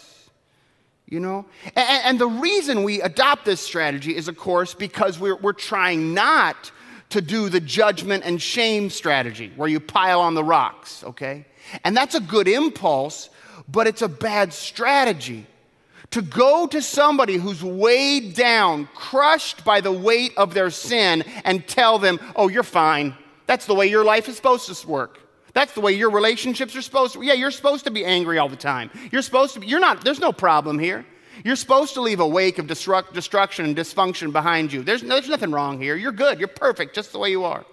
you 1.06 1.20
know? 1.20 1.46
And, 1.76 2.06
and, 2.06 2.20
the 2.20 2.26
reason 2.26 2.82
we 2.82 3.00
adopt 3.00 3.46
this 3.46 3.62
strategy 3.62 4.16
is, 4.16 4.28
of 4.28 4.36
course, 4.36 4.74
because 4.74 5.20
we're, 5.20 5.36
we're 5.36 5.54
trying 5.54 6.16
not 6.16 6.72
to 7.10 7.22
do 7.22 7.50
the 7.50 7.60
judgment 7.60 8.24
and 8.26 8.42
shame 8.42 8.90
strategy 8.90 9.54
where 9.56 9.70
you 9.70 9.80
pile 9.80 10.22
on 10.22 10.34
the 10.34 10.44
rocks, 10.44 11.04
okay? 11.04 11.46
And 11.84 11.96
that's 11.96 12.16
a 12.16 12.20
good 12.20 12.48
impulse, 12.48 13.30
but 13.68 13.86
it's 13.86 14.02
a 14.02 14.08
bad 14.08 14.54
strategy. 14.54 15.46
To 16.14 16.22
go 16.22 16.68
to 16.68 16.80
somebody 16.80 17.38
who's 17.38 17.64
weighed 17.64 18.36
down, 18.36 18.88
crushed 18.94 19.66
by 19.66 19.82
the 19.82 19.92
weight 19.92 20.34
of 20.38 20.54
their 20.54 20.70
sin, 20.70 21.24
and 21.44 21.68
tell 21.68 21.98
them, 21.98 22.20
oh, 22.36 22.50
you're 22.50 22.62
fine. 22.62 23.16
That's 23.48 23.66
the 23.66 23.74
way 23.74 23.88
your 23.88 24.04
life 24.04 24.30
is 24.30 24.36
supposed 24.36 24.72
to 24.72 24.88
work. 24.88 25.20
That's 25.54 25.74
the 25.74 25.82
way 25.82 25.94
your 25.94 26.12
relationships 26.12 26.76
are 26.76 26.84
supposed 26.84 27.14
to. 27.14 27.24
Yeah, 27.24 27.34
you're 27.34 27.50
supposed 27.50 27.86
to 27.86 27.92
be 27.92 28.06
angry 28.06 28.38
all 28.38 28.48
the 28.48 28.56
time. 28.56 28.92
You're 29.12 29.24
supposed 29.24 29.56
to 29.56 29.60
be, 29.60 29.66
you're 29.66 29.80
not, 29.80 30.04
there's 30.04 30.20
no 30.20 30.32
problem 30.32 30.78
here. 30.78 31.04
You're 31.44 31.56
supposed 31.56 31.96
to 31.96 32.02
leave 32.02 32.20
a 32.20 32.28
wake 32.28 32.60
of 32.60 32.68
destruct, 32.68 33.14
destruction 33.14 33.66
and 33.66 33.76
dysfunction 33.76 34.32
behind 34.32 34.72
you. 34.72 34.84
There's, 34.84 35.02
there's 35.02 35.30
nothing 35.30 35.50
wrong 35.50 35.82
here. 35.82 35.96
You're 35.96 36.12
good. 36.12 36.38
You're 36.38 36.48
perfect 36.48 36.94
just 36.94 37.12
the 37.12 37.18
way 37.18 37.32
you 37.32 37.44
are. 37.44 37.66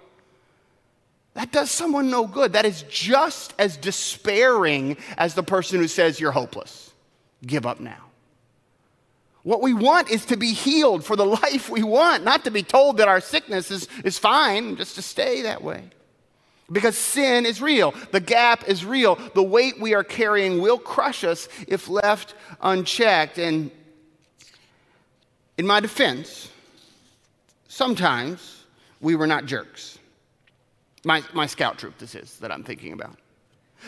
That 1.35 1.51
does 1.51 1.69
someone 1.69 2.09
no 2.09 2.25
good. 2.25 2.53
That 2.53 2.65
is 2.65 2.81
just 2.89 3.53
as 3.59 3.77
despairing 3.77 4.97
as 5.15 5.35
the 5.35 5.43
person 5.43 5.79
who 5.79 5.87
says 5.87 6.19
you're 6.19 6.31
hopeless. 6.31 6.91
Give 7.45 7.67
up 7.67 7.79
now. 7.79 8.10
What 9.43 9.61
we 9.61 9.73
want 9.73 10.11
is 10.11 10.25
to 10.27 10.37
be 10.37 10.53
healed 10.53 11.03
for 11.03 11.15
the 11.15 11.25
life 11.43 11.69
we 11.69 11.83
want, 11.83 12.23
not 12.23 12.43
to 12.45 12.51
be 12.51 12.63
told 12.63 12.97
that 12.97 13.07
our 13.07 13.21
sickness 13.21 13.71
is, 13.71 13.87
is 14.03 14.17
fine, 14.17 14.75
just 14.75 14.95
to 14.95 15.01
stay 15.01 15.43
that 15.43 15.63
way. 15.63 15.83
Because 16.71 16.97
sin 16.97 17.45
is 17.45 17.61
real. 17.61 17.93
The 18.11 18.21
gap 18.21 18.67
is 18.67 18.85
real. 18.85 19.15
The 19.33 19.43
weight 19.43 19.81
we 19.81 19.93
are 19.93 20.05
carrying 20.05 20.61
will 20.61 20.77
crush 20.77 21.23
us 21.23 21.49
if 21.67 21.89
left 21.89 22.33
unchecked. 22.61 23.37
And 23.37 23.71
in 25.57 25.67
my 25.67 25.81
defense, 25.81 26.49
sometimes 27.67 28.63
we 29.01 29.15
were 29.15 29.27
not 29.27 29.47
jerks. 29.47 29.99
My, 31.03 31.23
my 31.33 31.45
scout 31.45 31.77
troop, 31.77 31.97
this 31.97 32.15
is, 32.15 32.37
that 32.39 32.51
I'm 32.51 32.63
thinking 32.63 32.93
about. 32.93 33.17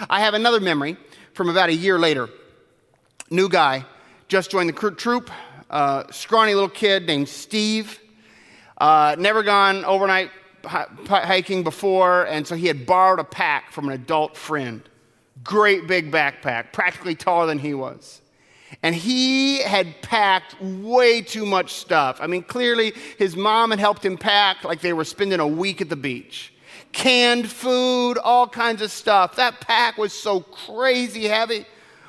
I 0.10 0.22
have 0.22 0.34
another 0.34 0.60
memory 0.60 0.98
from 1.34 1.50
about 1.50 1.70
a 1.70 1.74
year 1.74 2.00
later. 2.00 2.28
New 3.30 3.48
guy, 3.48 3.86
just 4.28 4.52
joined 4.52 4.70
the 4.70 4.92
troop, 4.92 5.30
uh, 5.70 6.04
scrawny 6.12 6.54
little 6.54 6.70
kid 6.70 7.08
named 7.08 7.30
Steve. 7.30 8.00
Uh, 8.78 9.16
never 9.18 9.44
gone 9.44 9.86
overnight 9.86 10.30
hiking 10.66 11.64
before, 11.64 12.26
and 12.28 12.48
so 12.48 12.56
he 12.56 12.68
had 12.68 12.86
borrowed 12.86 13.20
a 13.20 13.24
pack 13.24 13.72
from 13.72 13.88
an 13.88 13.94
adult 13.94 14.38
friend. 14.38 14.82
Great 15.44 15.88
big 15.88 16.12
backpack, 16.12 16.72
practically 16.72 17.16
taller 17.16 17.46
than 17.46 17.60
he 17.60 17.74
was. 17.74 18.22
And 18.82 18.96
he 18.96 19.62
had 19.62 20.02
packed 20.02 20.60
way 20.62 21.22
too 21.22 21.46
much 21.46 21.74
stuff. 21.74 22.18
I 22.20 22.28
mean, 22.28 22.44
clearly 22.44 22.94
his 23.18 23.36
mom 23.36 23.70
had 23.70 23.80
helped 23.80 24.04
him 24.04 24.18
pack 24.18 24.64
like 24.64 24.82
they 24.82 24.94
were 24.94 25.04
spending 25.04 25.40
a 25.40 25.48
week 25.48 25.82
at 25.82 25.90
the 25.90 25.96
beach. 25.96 26.54
Canned 26.92 27.50
food, 27.50 28.18
all 28.18 28.48
kinds 28.48 28.82
of 28.82 28.92
stuff. 28.92 29.36
That 29.36 29.62
pack 29.62 29.98
was 29.98 30.14
so 30.14 30.40
crazy 30.40 31.26
heavy. 31.26 31.66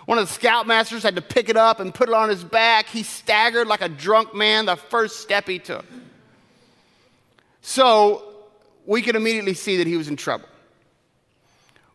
One 0.07 0.19
of 0.19 0.29
the 0.29 0.38
scoutmasters 0.38 1.03
had 1.03 1.17
to 1.17 1.23
pick 1.23 1.49
it 1.49 1.57
up 1.57 1.81
and 1.81 1.95
put 1.95 2.09
it 2.09 2.14
on 2.14 2.29
his 2.29 2.45
back. 2.45 2.88
He 2.88 3.03
staggered 3.03 3.67
like 3.67 3.81
a 3.81 3.88
drunk 3.88 4.35
man 4.35 4.67
the 4.67 4.77
first 4.77 5.21
step 5.21 5.49
he 5.49 5.59
took. 5.59 5.87
So 7.62 8.23
we 8.85 9.01
could 9.01 9.17
immediately 9.17 9.55
see 9.55 9.79
that 9.79 9.87
he 9.87 9.97
was 9.97 10.09
in 10.09 10.17
trouble. 10.17 10.49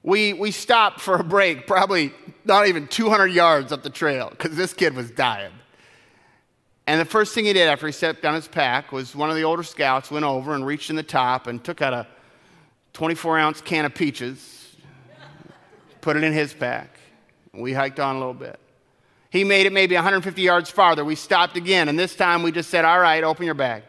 We, 0.01 0.33
we 0.33 0.51
stopped 0.51 1.01
for 1.01 1.17
a 1.17 1.23
break, 1.23 1.67
probably 1.67 2.13
not 2.45 2.67
even 2.67 2.87
200 2.87 3.27
yards 3.27 3.71
up 3.71 3.83
the 3.83 3.89
trail, 3.89 4.29
because 4.31 4.55
this 4.55 4.73
kid 4.73 4.95
was 4.95 5.11
dying. 5.11 5.51
And 6.87 6.99
the 6.99 7.05
first 7.05 7.35
thing 7.35 7.45
he 7.45 7.53
did 7.53 7.67
after 7.67 7.85
he 7.85 7.91
set 7.91 8.21
down 8.21 8.33
his 8.33 8.47
pack 8.47 8.91
was 8.91 9.15
one 9.15 9.29
of 9.29 9.35
the 9.35 9.43
older 9.43 9.61
scouts 9.61 10.09
went 10.09 10.25
over 10.25 10.55
and 10.55 10.65
reached 10.65 10.89
in 10.89 10.95
the 10.95 11.03
top 11.03 11.45
and 11.45 11.63
took 11.63 11.83
out 11.83 11.93
a 11.93 12.07
24 12.93 13.37
ounce 13.37 13.61
can 13.61 13.85
of 13.85 13.93
peaches, 13.93 14.75
put 16.01 16.17
it 16.17 16.23
in 16.23 16.33
his 16.33 16.53
pack. 16.53 16.98
We 17.59 17.73
hiked 17.73 17.99
on 17.99 18.15
a 18.15 18.19
little 18.19 18.33
bit. 18.33 18.59
He 19.29 19.43
made 19.43 19.65
it 19.65 19.73
maybe 19.73 19.95
150 19.95 20.41
yards 20.41 20.69
farther. 20.69 21.05
We 21.05 21.15
stopped 21.15 21.55
again, 21.55 21.87
and 21.87 21.99
this 21.99 22.15
time 22.15 22.41
we 22.41 22.51
just 22.51 22.69
said, 22.69 22.85
All 22.85 22.99
right, 22.99 23.23
open 23.23 23.45
your 23.45 23.53
bag. 23.53 23.83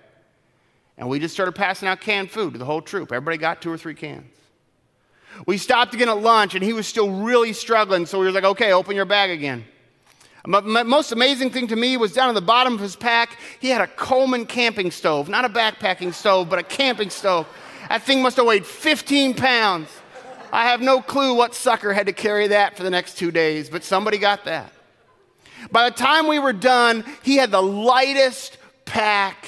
And 0.99 1.09
we 1.09 1.19
just 1.19 1.33
started 1.33 1.53
passing 1.53 1.89
out 1.89 2.01
canned 2.01 2.31
food 2.31 2.53
to 2.53 2.59
the 2.59 2.65
whole 2.67 2.83
troop. 2.83 3.11
Everybody 3.11 3.39
got 3.39 3.63
two 3.63 3.73
or 3.73 3.79
three 3.79 3.95
cans. 3.95 4.27
We 5.47 5.57
stopped 5.57 5.95
again 5.95 6.11
at 6.11 6.21
lunch, 6.21 6.55
and 6.55 6.63
he 6.63 6.75
was 6.75 6.87
still 6.87 7.11
really 7.11 7.55
struggling, 7.55 8.05
so 8.05 8.19
we 8.19 8.27
were 8.27 8.33
like, 8.33 8.45
okay, 8.45 8.73
open 8.73 8.95
your 8.95 9.07
bag 9.07 9.31
again. 9.31 9.65
The 10.45 10.85
most 10.85 11.13
amazing 11.13 11.51
thing 11.51 11.69
to 11.69 11.77
me 11.77 11.97
was 11.97 12.13
down 12.13 12.29
at 12.29 12.35
the 12.35 12.41
bottom 12.41 12.75
of 12.75 12.81
his 12.81 12.97
pack, 12.97 13.39
he 13.61 13.69
had 13.69 13.81
a 13.81 13.87
Coleman 13.87 14.47
camping 14.47 14.91
stove, 14.91 15.29
not 15.29 15.45
a 15.45 15.49
backpacking 15.49 16.15
stove, 16.15 16.49
but 16.49 16.59
a 16.59 16.63
camping 16.63 17.11
stove. 17.11 17.47
That 17.89 18.03
thing 18.03 18.23
must 18.23 18.37
have 18.37 18.47
weighed 18.47 18.65
15 18.65 19.35
pounds. 19.35 19.89
I 20.53 20.69
have 20.69 20.81
no 20.81 21.01
clue 21.01 21.35
what 21.35 21.55
sucker 21.55 21.93
had 21.93 22.07
to 22.07 22.13
carry 22.13 22.49
that 22.49 22.77
for 22.77 22.83
the 22.83 22.91
next 22.91 23.19
two 23.19 23.31
days, 23.31 23.71
but 23.71 23.85
somebody 23.85 24.19
got 24.19 24.45
that. 24.45 24.73
By 25.71 25.89
the 25.89 25.97
time 25.97 26.27
we 26.27 26.39
were 26.39 26.53
done, 26.53 27.05
he 27.23 27.37
had 27.37 27.51
the 27.51 27.63
lightest 27.63 28.59
pack 28.85 29.47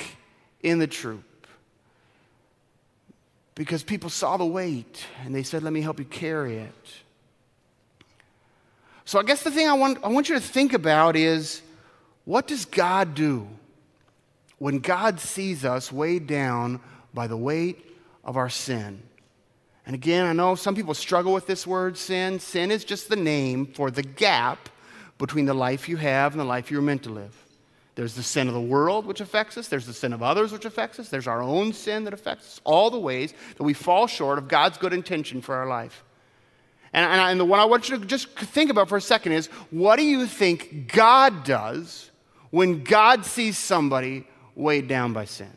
in 0.63 0.79
the 0.79 0.87
troop 0.87 1.25
because 3.55 3.83
people 3.83 4.11
saw 4.11 4.37
the 4.37 4.47
weight 4.47 5.07
and 5.25 5.35
they 5.35 5.43
said, 5.43 5.63
Let 5.63 5.73
me 5.73 5.81
help 5.81 5.99
you 5.99 6.05
carry 6.05 6.59
it. 6.59 6.73
So 9.05 9.19
I 9.19 9.23
guess 9.25 9.43
the 9.43 9.51
thing 9.51 9.69
I 9.69 9.75
want, 9.75 9.99
I 10.05 10.09
want 10.09 10.29
you 10.29 10.35
to 10.37 10.41
think 10.41 10.73
about 10.73 11.17
is 11.17 11.63
what 12.25 12.47
does 12.47 12.65
God 12.65 13.15
do 13.15 13.49
when 14.59 14.79
God 14.79 15.19
sees 15.19 15.65
us 15.65 15.91
weighed 15.91 16.27
down 16.27 16.81
by 17.13 17.27
the 17.27 17.37
weight 17.37 17.85
of 18.25 18.37
our 18.37 18.49
sin? 18.49 19.03
And 19.87 19.95
again, 19.95 20.27
I 20.27 20.33
know 20.33 20.55
some 20.55 20.75
people 20.75 20.95
struggle 20.95 21.33
with 21.33 21.47
this 21.47 21.67
word 21.67 21.99
sin. 21.99 22.39
Sin 22.39 22.71
is 22.71 22.85
just 22.85 23.09
the 23.09 23.17
name 23.17 23.67
for 23.67 23.91
the 23.91 24.03
gap 24.03 24.69
between 25.19 25.45
the 25.45 25.55
life 25.55 25.89
you 25.89 25.97
have 25.97 26.33
and 26.33 26.41
the 26.41 26.45
life 26.45 26.71
you're 26.71 26.83
meant 26.83 27.03
to 27.05 27.11
live. 27.11 27.37
There's 27.95 28.15
the 28.15 28.23
sin 28.23 28.49
of 28.49 28.55
the 28.55 28.61
world, 28.61 29.05
which 29.05 29.21
affects 29.21 29.59
us. 29.59 29.69
There's 29.69 29.87
the 29.87 29.93
sin 29.93 30.13
of 30.13 30.23
others, 30.23 30.51
which 30.51 30.65
affects 30.65 30.99
us. 30.99 31.09
There's 31.09 31.27
our 31.27 31.43
own 31.43 31.73
sin 31.73 32.05
that 32.05 32.15
affects 32.15 32.47
us. 32.47 32.61
All 32.65 32.91
the 32.91 32.99
ways 32.99 33.35
that 33.57 33.63
we 33.63 33.75
fall 33.75 34.07
short 34.07 34.39
of 34.39 34.49
God's 34.49 34.79
good 34.79 34.93
intention 34.93 35.43
for 35.43 35.55
our 35.55 35.67
life. 35.67 36.03
And, 36.93 37.05
and, 37.05 37.21
and 37.21 37.41
the 37.41 37.45
one 37.45 37.61
I 37.61 37.65
want 37.65 37.89
you 37.89 37.99
to 37.99 38.05
just 38.05 38.31
think 38.31 38.71
about 38.71 38.89
for 38.89 38.97
a 38.97 39.01
second 39.01 39.33
is 39.33 39.49
what 39.71 39.97
do 39.97 40.05
you 40.05 40.27
think 40.27 40.93
God 40.93 41.45
does 41.45 42.11
when 42.51 42.83
God 42.83 43.27
sees 43.27 43.59
somebody 43.59 44.27
weighed 44.55 44.89
down 44.89 45.13
by 45.13 45.25
sin? 45.27 45.55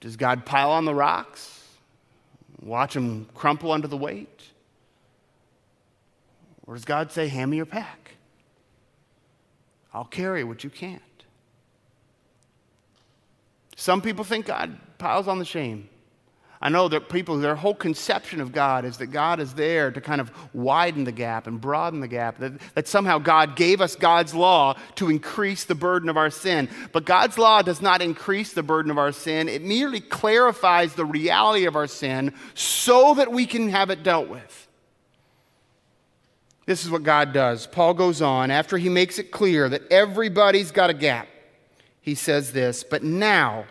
Does 0.00 0.16
God 0.16 0.46
pile 0.46 0.70
on 0.70 0.84
the 0.84 0.94
rocks? 0.94 1.63
Watch 2.64 2.94
them 2.94 3.28
crumple 3.34 3.70
under 3.72 3.86
the 3.86 3.96
weight? 3.96 4.42
Or 6.66 6.74
does 6.74 6.86
God 6.86 7.12
say, 7.12 7.28
Hand 7.28 7.50
me 7.50 7.58
your 7.58 7.66
pack? 7.66 8.12
I'll 9.92 10.06
carry 10.06 10.42
what 10.42 10.64
you 10.64 10.70
can't. 10.70 11.02
Some 13.76 14.00
people 14.00 14.24
think 14.24 14.46
God 14.46 14.78
piles 14.96 15.28
on 15.28 15.38
the 15.38 15.44
shame. 15.44 15.90
I 16.64 16.70
know 16.70 16.88
that 16.88 17.10
people, 17.10 17.38
their 17.38 17.56
whole 17.56 17.74
conception 17.74 18.40
of 18.40 18.50
God 18.50 18.86
is 18.86 18.96
that 18.96 19.08
God 19.08 19.38
is 19.38 19.52
there 19.52 19.90
to 19.90 20.00
kind 20.00 20.18
of 20.18 20.32
widen 20.54 21.04
the 21.04 21.12
gap 21.12 21.46
and 21.46 21.60
broaden 21.60 22.00
the 22.00 22.08
gap, 22.08 22.38
that, 22.38 22.54
that 22.74 22.88
somehow 22.88 23.18
God 23.18 23.54
gave 23.54 23.82
us 23.82 23.94
God's 23.94 24.34
law 24.34 24.74
to 24.94 25.10
increase 25.10 25.64
the 25.64 25.74
burden 25.74 26.08
of 26.08 26.16
our 26.16 26.30
sin. 26.30 26.70
But 26.92 27.04
God's 27.04 27.36
law 27.36 27.60
does 27.60 27.82
not 27.82 28.00
increase 28.00 28.54
the 28.54 28.62
burden 28.62 28.90
of 28.90 28.96
our 28.96 29.12
sin, 29.12 29.50
it 29.50 29.60
merely 29.60 30.00
clarifies 30.00 30.94
the 30.94 31.04
reality 31.04 31.66
of 31.66 31.76
our 31.76 31.86
sin 31.86 32.32
so 32.54 33.12
that 33.12 33.30
we 33.30 33.44
can 33.44 33.68
have 33.68 33.90
it 33.90 34.02
dealt 34.02 34.28
with. 34.30 34.66
This 36.64 36.82
is 36.82 36.90
what 36.90 37.02
God 37.02 37.34
does. 37.34 37.66
Paul 37.66 37.92
goes 37.92 38.22
on, 38.22 38.50
after 38.50 38.78
he 38.78 38.88
makes 38.88 39.18
it 39.18 39.30
clear 39.30 39.68
that 39.68 39.82
everybody's 39.92 40.70
got 40.70 40.88
a 40.88 40.94
gap, 40.94 41.28
he 42.00 42.14
says 42.14 42.52
this, 42.52 42.82
but 42.82 43.02
now, 43.02 43.66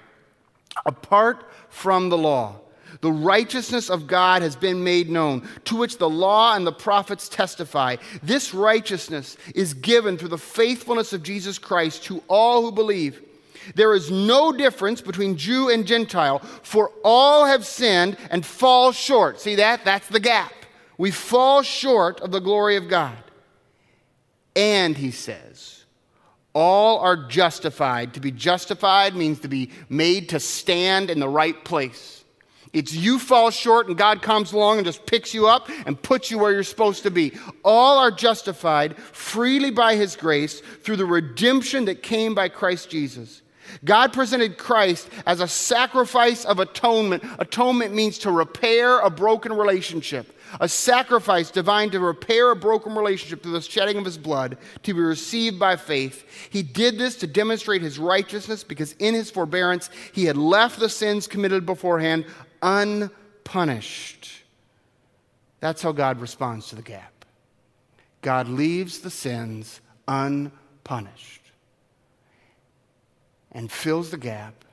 apart 0.85 1.49
from 1.69 2.09
the 2.09 2.17
law, 2.19 2.59
the 3.03 3.11
righteousness 3.11 3.89
of 3.89 4.07
God 4.07 4.41
has 4.43 4.55
been 4.55 4.81
made 4.81 5.09
known, 5.09 5.45
to 5.65 5.75
which 5.75 5.97
the 5.97 6.09
law 6.09 6.55
and 6.55 6.65
the 6.65 6.71
prophets 6.71 7.27
testify. 7.27 7.97
This 8.23 8.53
righteousness 8.53 9.35
is 9.53 9.73
given 9.73 10.17
through 10.17 10.29
the 10.29 10.37
faithfulness 10.37 11.11
of 11.11 11.21
Jesus 11.21 11.59
Christ 11.59 12.05
to 12.05 12.23
all 12.29 12.61
who 12.61 12.71
believe. 12.71 13.21
There 13.75 13.93
is 13.93 14.09
no 14.09 14.53
difference 14.53 15.01
between 15.01 15.35
Jew 15.35 15.69
and 15.69 15.85
Gentile, 15.85 16.39
for 16.39 16.91
all 17.03 17.45
have 17.45 17.65
sinned 17.65 18.15
and 18.31 18.45
fall 18.45 18.93
short. 18.93 19.41
See 19.41 19.55
that? 19.55 19.83
That's 19.83 20.07
the 20.07 20.21
gap. 20.21 20.53
We 20.97 21.11
fall 21.11 21.61
short 21.61 22.21
of 22.21 22.31
the 22.31 22.39
glory 22.39 22.77
of 22.77 22.87
God. 22.87 23.17
And 24.55 24.95
he 24.95 25.11
says, 25.11 25.83
all 26.53 26.99
are 26.99 27.27
justified. 27.27 28.13
To 28.13 28.21
be 28.21 28.31
justified 28.31 29.13
means 29.13 29.41
to 29.41 29.49
be 29.49 29.71
made 29.89 30.29
to 30.29 30.39
stand 30.39 31.09
in 31.09 31.19
the 31.19 31.27
right 31.27 31.65
place. 31.65 32.22
It's 32.73 32.93
you 32.93 33.19
fall 33.19 33.51
short 33.51 33.87
and 33.87 33.95
God 33.95 34.23
comes 34.23 34.51
along 34.51 34.77
and 34.77 34.85
just 34.85 35.05
picks 35.05 35.33
you 35.33 35.47
up 35.47 35.69
and 35.85 36.01
puts 36.01 36.31
you 36.31 36.39
where 36.39 36.51
you're 36.51 36.63
supposed 36.63 37.03
to 37.03 37.11
be. 37.11 37.33
All 37.63 37.99
are 37.99 38.11
justified 38.11 38.97
freely 38.97 39.69
by 39.69 39.95
his 39.95 40.15
grace 40.15 40.59
through 40.59 40.97
the 40.97 41.05
redemption 41.05 41.85
that 41.85 42.01
came 42.01 42.33
by 42.33 42.49
Christ 42.49 42.89
Jesus. 42.89 43.43
God 43.85 44.13
presented 44.13 44.57
Christ 44.57 45.09
as 45.25 45.39
a 45.39 45.47
sacrifice 45.47 46.45
of 46.45 46.59
atonement. 46.59 47.23
Atonement 47.39 47.93
means 47.93 48.17
to 48.19 48.31
repair 48.31 48.99
a 48.99 49.09
broken 49.09 49.53
relationship, 49.53 50.37
a 50.59 50.67
sacrifice 50.67 51.49
divine 51.49 51.89
to 51.91 51.99
repair 51.99 52.51
a 52.51 52.55
broken 52.55 52.95
relationship 52.95 53.41
through 53.41 53.53
the 53.53 53.61
shedding 53.61 53.97
of 53.97 54.05
his 54.05 54.17
blood 54.17 54.57
to 54.83 54.93
be 54.93 54.99
received 54.99 55.59
by 55.59 55.75
faith. 55.75 56.49
He 56.49 56.63
did 56.63 56.97
this 56.97 57.15
to 57.17 57.27
demonstrate 57.27 57.81
his 57.81 57.99
righteousness 57.99 58.63
because 58.63 58.93
in 58.93 59.13
his 59.13 59.31
forbearance 59.31 59.89
he 60.11 60.25
had 60.25 60.37
left 60.37 60.79
the 60.79 60.89
sins 60.89 61.27
committed 61.27 61.65
beforehand 61.65 62.25
unpunished. 62.63 64.31
That's 65.59 65.81
how 65.81 65.91
God 65.91 66.19
responds 66.19 66.69
to 66.69 66.75
the 66.75 66.81
gap. 66.81 67.25
God 68.21 68.47
leaves 68.47 68.99
the 68.99 69.11
sins 69.11 69.81
unpunished 70.07 71.41
and 73.51 73.71
fills 73.71 74.09
the 74.09 74.17
gap 74.17 74.65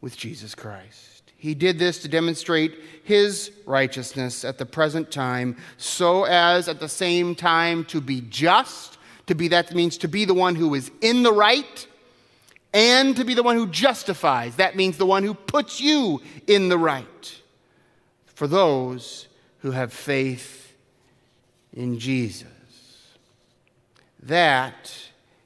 with 0.00 0.16
Jesus 0.16 0.54
Christ. 0.54 1.32
He 1.36 1.54
did 1.54 1.78
this 1.78 1.98
to 2.02 2.08
demonstrate 2.08 2.78
his 3.02 3.50
righteousness 3.66 4.44
at 4.44 4.58
the 4.58 4.66
present 4.66 5.10
time, 5.10 5.56
so 5.76 6.24
as 6.24 6.68
at 6.68 6.78
the 6.78 6.88
same 6.88 7.34
time 7.34 7.84
to 7.86 8.00
be 8.00 8.20
just, 8.20 8.96
to 9.26 9.34
be 9.34 9.48
that 9.48 9.74
means 9.74 9.98
to 9.98 10.08
be 10.08 10.24
the 10.24 10.34
one 10.34 10.54
who 10.54 10.74
is 10.74 10.90
in 11.00 11.24
the 11.24 11.32
right, 11.32 11.86
and 12.72 13.16
to 13.16 13.24
be 13.24 13.34
the 13.34 13.42
one 13.42 13.56
who 13.56 13.66
justifies. 13.66 14.56
That 14.56 14.76
means 14.76 14.96
the 14.96 15.06
one 15.06 15.22
who 15.22 15.34
puts 15.34 15.80
you 15.80 16.22
in 16.46 16.68
the 16.68 16.78
right 16.78 17.40
for 18.26 18.46
those 18.46 19.28
who 19.58 19.72
have 19.72 19.92
faith 19.92 20.74
in 21.72 21.98
Jesus. 21.98 22.48
That 24.22 24.92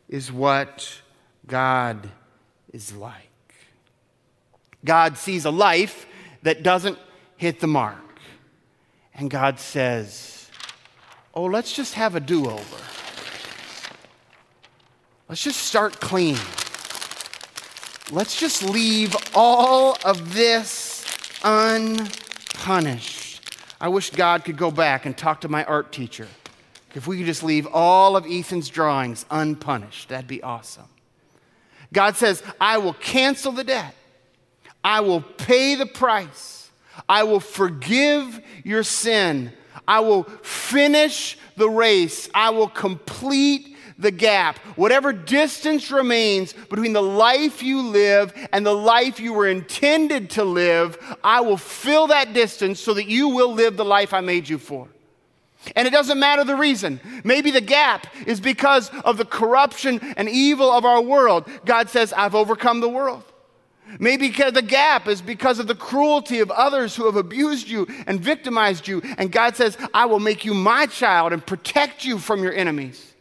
is 0.09 0.31
what 0.31 1.01
God 1.47 2.09
is 2.73 2.95
like. 2.95 3.23
God 4.85 5.19
sees 5.19 5.45
a 5.45 5.51
life 5.51 6.07
that 6.43 6.63
doesn't 6.63 6.99
hit 7.37 7.61
the 7.61 7.67
mark. 7.67 7.99
And 9.15 9.31
God 9.31 9.59
says, 9.59 10.49
Oh, 11.35 11.45
let's 11.45 11.73
just 11.73 11.95
have 11.95 12.15
a 12.15 12.21
do 12.21 12.49
over. 12.49 12.77
Let's 15.29 15.43
just 15.43 15.61
start 15.61 16.01
clean. 16.01 16.39
Let's 18.13 18.39
just 18.39 18.63
leave 18.63 19.17
all 19.35 19.97
of 20.05 20.33
this 20.33 21.05
unpunished. 21.43 23.41
I 23.81 23.89
wish 23.89 24.11
God 24.11 24.45
could 24.45 24.57
go 24.57 24.71
back 24.71 25.07
and 25.07 25.19
talk 25.19 25.41
to 25.41 25.49
my 25.49 25.65
art 25.65 25.91
teacher. 25.91 26.29
If 26.95 27.09
we 27.09 27.17
could 27.19 27.27
just 27.27 27.43
leave 27.43 27.67
all 27.67 28.17
of 28.17 28.25
Ethan's 28.25 28.69
drawings 28.69 29.27
unpunished, 29.29 30.11
that'd 30.11 30.29
be 30.29 30.41
awesome. 30.41 30.87
God 31.93 32.15
says, 32.15 32.45
I 32.61 32.79
will 32.79 32.95
cancel 32.95 33.51
the 33.51 33.65
debt. 33.65 33.93
I 34.85 35.01
will 35.01 35.21
pay 35.21 35.75
the 35.75 35.87
price. 35.87 36.71
I 37.09 37.25
will 37.25 37.41
forgive 37.41 38.41
your 38.63 38.85
sin. 38.85 39.53
I 39.89 39.99
will 39.99 40.23
finish 40.43 41.37
the 41.57 41.69
race. 41.69 42.29
I 42.33 42.51
will 42.51 42.69
complete 42.69 43.76
the 43.99 44.11
gap, 44.11 44.59
whatever 44.77 45.13
distance 45.13 45.91
remains 45.91 46.53
between 46.53 46.93
the 46.93 47.03
life 47.03 47.63
you 47.63 47.81
live 47.83 48.33
and 48.53 48.65
the 48.65 48.75
life 48.75 49.19
you 49.19 49.33
were 49.33 49.49
intended 49.49 50.31
to 50.31 50.45
live, 50.45 50.99
I 51.25 51.41
will 51.41 51.57
fill 51.57 52.09
that 52.09 52.33
distance 52.35 52.79
so 52.79 52.95
that 52.95 53.07
you 53.07 53.29
will 53.29 53.53
live 53.53 53.77
the 53.77 53.85
life 53.85 54.13
I 54.13 54.21
made 54.21 54.49
you 54.49 54.59
for. 54.59 54.89
And 55.75 55.89
it 55.89 55.91
doesn't 55.91 56.21
matter 56.21 56.45
the 56.45 56.57
reason. 56.57 57.01
Maybe 57.25 57.51
the 57.51 57.61
gap 57.61 58.07
is 58.27 58.39
because 58.39 58.91
of 59.05 59.17
the 59.17 59.25
corruption 59.25 59.99
and 60.17 60.29
evil 60.29 60.71
of 60.71 60.85
our 60.85 61.01
world. 61.01 61.49
God 61.65 61.89
says, 61.89 62.13
I've 62.13 62.35
overcome 62.35 62.81
the 62.81 62.89
world. 62.89 63.25
Maybe 63.99 64.29
the 64.29 64.63
gap 64.63 65.09
is 65.09 65.23
because 65.23 65.59
of 65.59 65.69
the 65.69 65.75
cruelty 65.75 66.41
of 66.41 66.51
others 66.51 66.95
who 66.95 67.07
have 67.07 67.17
abused 67.17 67.69
you 67.69 67.87
and 68.07 68.21
victimized 68.21 68.87
you. 68.87 69.01
And 69.17 69.33
God 69.33 69.57
says, 69.57 69.79
I 69.95 70.07
will 70.07 70.21
make 70.21 70.45
you 70.45 70.55
my 70.55 70.87
child 70.87 71.33
and 71.33 71.45
protect 71.45 72.05
you 72.05 72.19
from 72.19 72.43
your 72.43 72.53
enemies. 72.53 73.15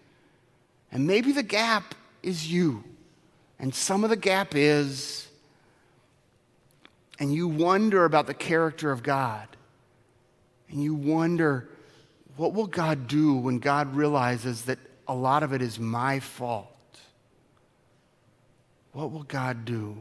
And 0.91 1.07
maybe 1.07 1.31
the 1.31 1.43
gap 1.43 1.95
is 2.23 2.51
you. 2.51 2.83
And 3.59 3.73
some 3.73 4.03
of 4.03 4.09
the 4.09 4.15
gap 4.15 4.55
is, 4.55 5.27
and 7.19 7.33
you 7.33 7.47
wonder 7.47 8.05
about 8.05 8.27
the 8.27 8.33
character 8.33 8.91
of 8.91 9.03
God. 9.03 9.47
And 10.69 10.83
you 10.83 10.93
wonder, 10.93 11.69
what 12.37 12.53
will 12.53 12.67
God 12.67 13.07
do 13.07 13.35
when 13.35 13.59
God 13.59 13.95
realizes 13.95 14.63
that 14.63 14.79
a 15.07 15.15
lot 15.15 15.43
of 15.43 15.53
it 15.53 15.61
is 15.61 15.79
my 15.79 16.19
fault? 16.19 16.71
What 18.91 19.11
will 19.11 19.23
God 19.23 19.65
do? 19.65 19.97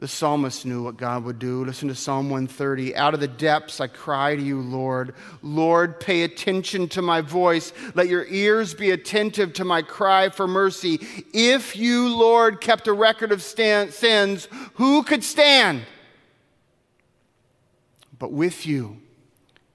The 0.00 0.08
psalmist 0.08 0.64
knew 0.64 0.82
what 0.82 0.96
God 0.96 1.24
would 1.24 1.38
do. 1.38 1.62
Listen 1.62 1.88
to 1.88 1.94
Psalm 1.94 2.30
130. 2.30 2.96
Out 2.96 3.12
of 3.12 3.20
the 3.20 3.28
depths 3.28 3.82
I 3.82 3.86
cry 3.86 4.34
to 4.34 4.40
you, 4.40 4.62
Lord. 4.62 5.14
Lord, 5.42 6.00
pay 6.00 6.22
attention 6.22 6.88
to 6.88 7.02
my 7.02 7.20
voice. 7.20 7.74
Let 7.94 8.08
your 8.08 8.24
ears 8.24 8.72
be 8.72 8.92
attentive 8.92 9.52
to 9.54 9.64
my 9.64 9.82
cry 9.82 10.30
for 10.30 10.48
mercy. 10.48 11.00
If 11.34 11.76
you, 11.76 12.16
Lord, 12.16 12.62
kept 12.62 12.88
a 12.88 12.94
record 12.94 13.30
of 13.30 13.42
stand- 13.42 13.92
sins, 13.92 14.48
who 14.74 15.02
could 15.02 15.22
stand? 15.22 15.82
But 18.18 18.32
with 18.32 18.66
you, 18.66 19.02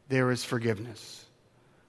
there 0.10 0.32
is 0.32 0.44
forgiveness, 0.44 1.26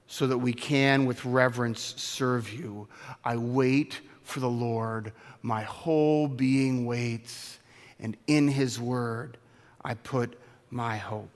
so 0.09 0.27
that 0.27 0.39
we 0.39 0.53
can, 0.53 1.07
with 1.07 1.25
reverence, 1.25 1.95
serve 1.97 2.53
you. 2.53 2.87
I 3.25 3.39
wait 3.39 4.03
for 4.25 4.41
the 4.41 4.51
Lord. 4.51 5.15
My 5.41 5.63
whole 5.63 6.29
being 6.29 6.85
waits 6.85 7.56
and 8.01 8.17
in 8.27 8.49
His 8.49 8.79
Word 8.79 9.37
I 9.85 9.95
put 9.95 10.39
my 10.71 10.97
hope. 10.97 11.31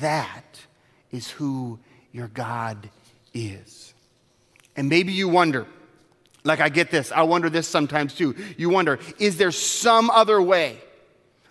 That 0.00 0.60
is 1.10 1.30
who 1.30 1.78
your 2.12 2.28
God 2.28 2.88
is. 3.34 3.94
And 4.76 4.88
maybe 4.88 5.12
you 5.12 5.28
wonder, 5.28 5.66
like 6.44 6.60
I 6.60 6.68
get 6.68 6.90
this, 6.90 7.12
I 7.12 7.22
wonder 7.22 7.50
this 7.50 7.68
sometimes 7.68 8.14
too. 8.14 8.34
You 8.56 8.70
wonder, 8.70 8.98
is 9.18 9.36
there 9.36 9.50
some 9.50 10.10
other 10.10 10.40
way? 10.40 10.78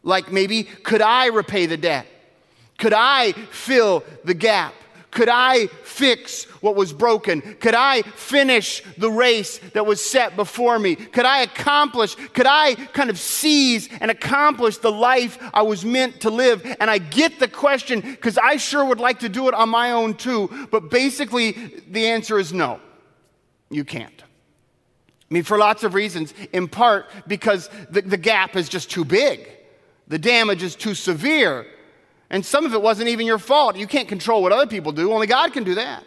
Like 0.03 0.31
maybe, 0.31 0.63
could 0.63 1.01
I 1.01 1.27
repay 1.27 1.65
the 1.65 1.77
debt? 1.77 2.07
Could 2.77 2.93
I 2.93 3.33
fill 3.33 4.03
the 4.23 4.33
gap? 4.33 4.73
Could 5.11 5.27
I 5.29 5.67
fix 5.67 6.45
what 6.61 6.75
was 6.75 6.93
broken? 6.93 7.41
Could 7.59 7.75
I 7.75 8.01
finish 8.01 8.81
the 8.97 9.11
race 9.11 9.59
that 9.73 9.85
was 9.85 9.99
set 9.99 10.37
before 10.37 10.79
me? 10.79 10.95
Could 10.95 11.25
I 11.25 11.41
accomplish, 11.41 12.15
could 12.15 12.47
I 12.47 12.75
kind 12.75 13.09
of 13.09 13.19
seize 13.19 13.89
and 13.99 14.09
accomplish 14.09 14.77
the 14.77 14.91
life 14.91 15.37
I 15.53 15.63
was 15.63 15.83
meant 15.83 16.21
to 16.21 16.29
live? 16.29 16.65
And 16.79 16.89
I 16.89 16.97
get 16.97 17.39
the 17.39 17.49
question 17.49 17.99
because 17.99 18.37
I 18.37 18.55
sure 18.55 18.85
would 18.85 19.01
like 19.01 19.19
to 19.19 19.29
do 19.29 19.49
it 19.49 19.53
on 19.53 19.67
my 19.67 19.91
own 19.91 20.13
too, 20.13 20.67
but 20.71 20.89
basically 20.89 21.51
the 21.89 22.07
answer 22.07 22.39
is 22.39 22.53
no, 22.53 22.79
you 23.69 23.83
can't. 23.83 24.23
I 24.23 25.33
mean, 25.33 25.43
for 25.43 25.57
lots 25.57 25.83
of 25.83 25.93
reasons, 25.93 26.33
in 26.53 26.69
part 26.69 27.09
because 27.27 27.69
the, 27.89 28.01
the 28.01 28.17
gap 28.17 28.55
is 28.55 28.69
just 28.69 28.89
too 28.89 29.03
big. 29.03 29.49
The 30.07 30.19
damage 30.19 30.63
is 30.63 30.75
too 30.75 30.93
severe. 30.93 31.65
And 32.31 32.45
some 32.45 32.65
of 32.65 32.73
it 32.73 32.81
wasn't 32.81 33.09
even 33.09 33.27
your 33.27 33.37
fault. 33.37 33.75
You 33.75 33.85
can't 33.85 34.07
control 34.07 34.41
what 34.41 34.53
other 34.53 34.65
people 34.65 34.93
do, 34.93 35.13
only 35.13 35.27
God 35.27 35.53
can 35.53 35.63
do 35.63 35.75
that. 35.75 36.03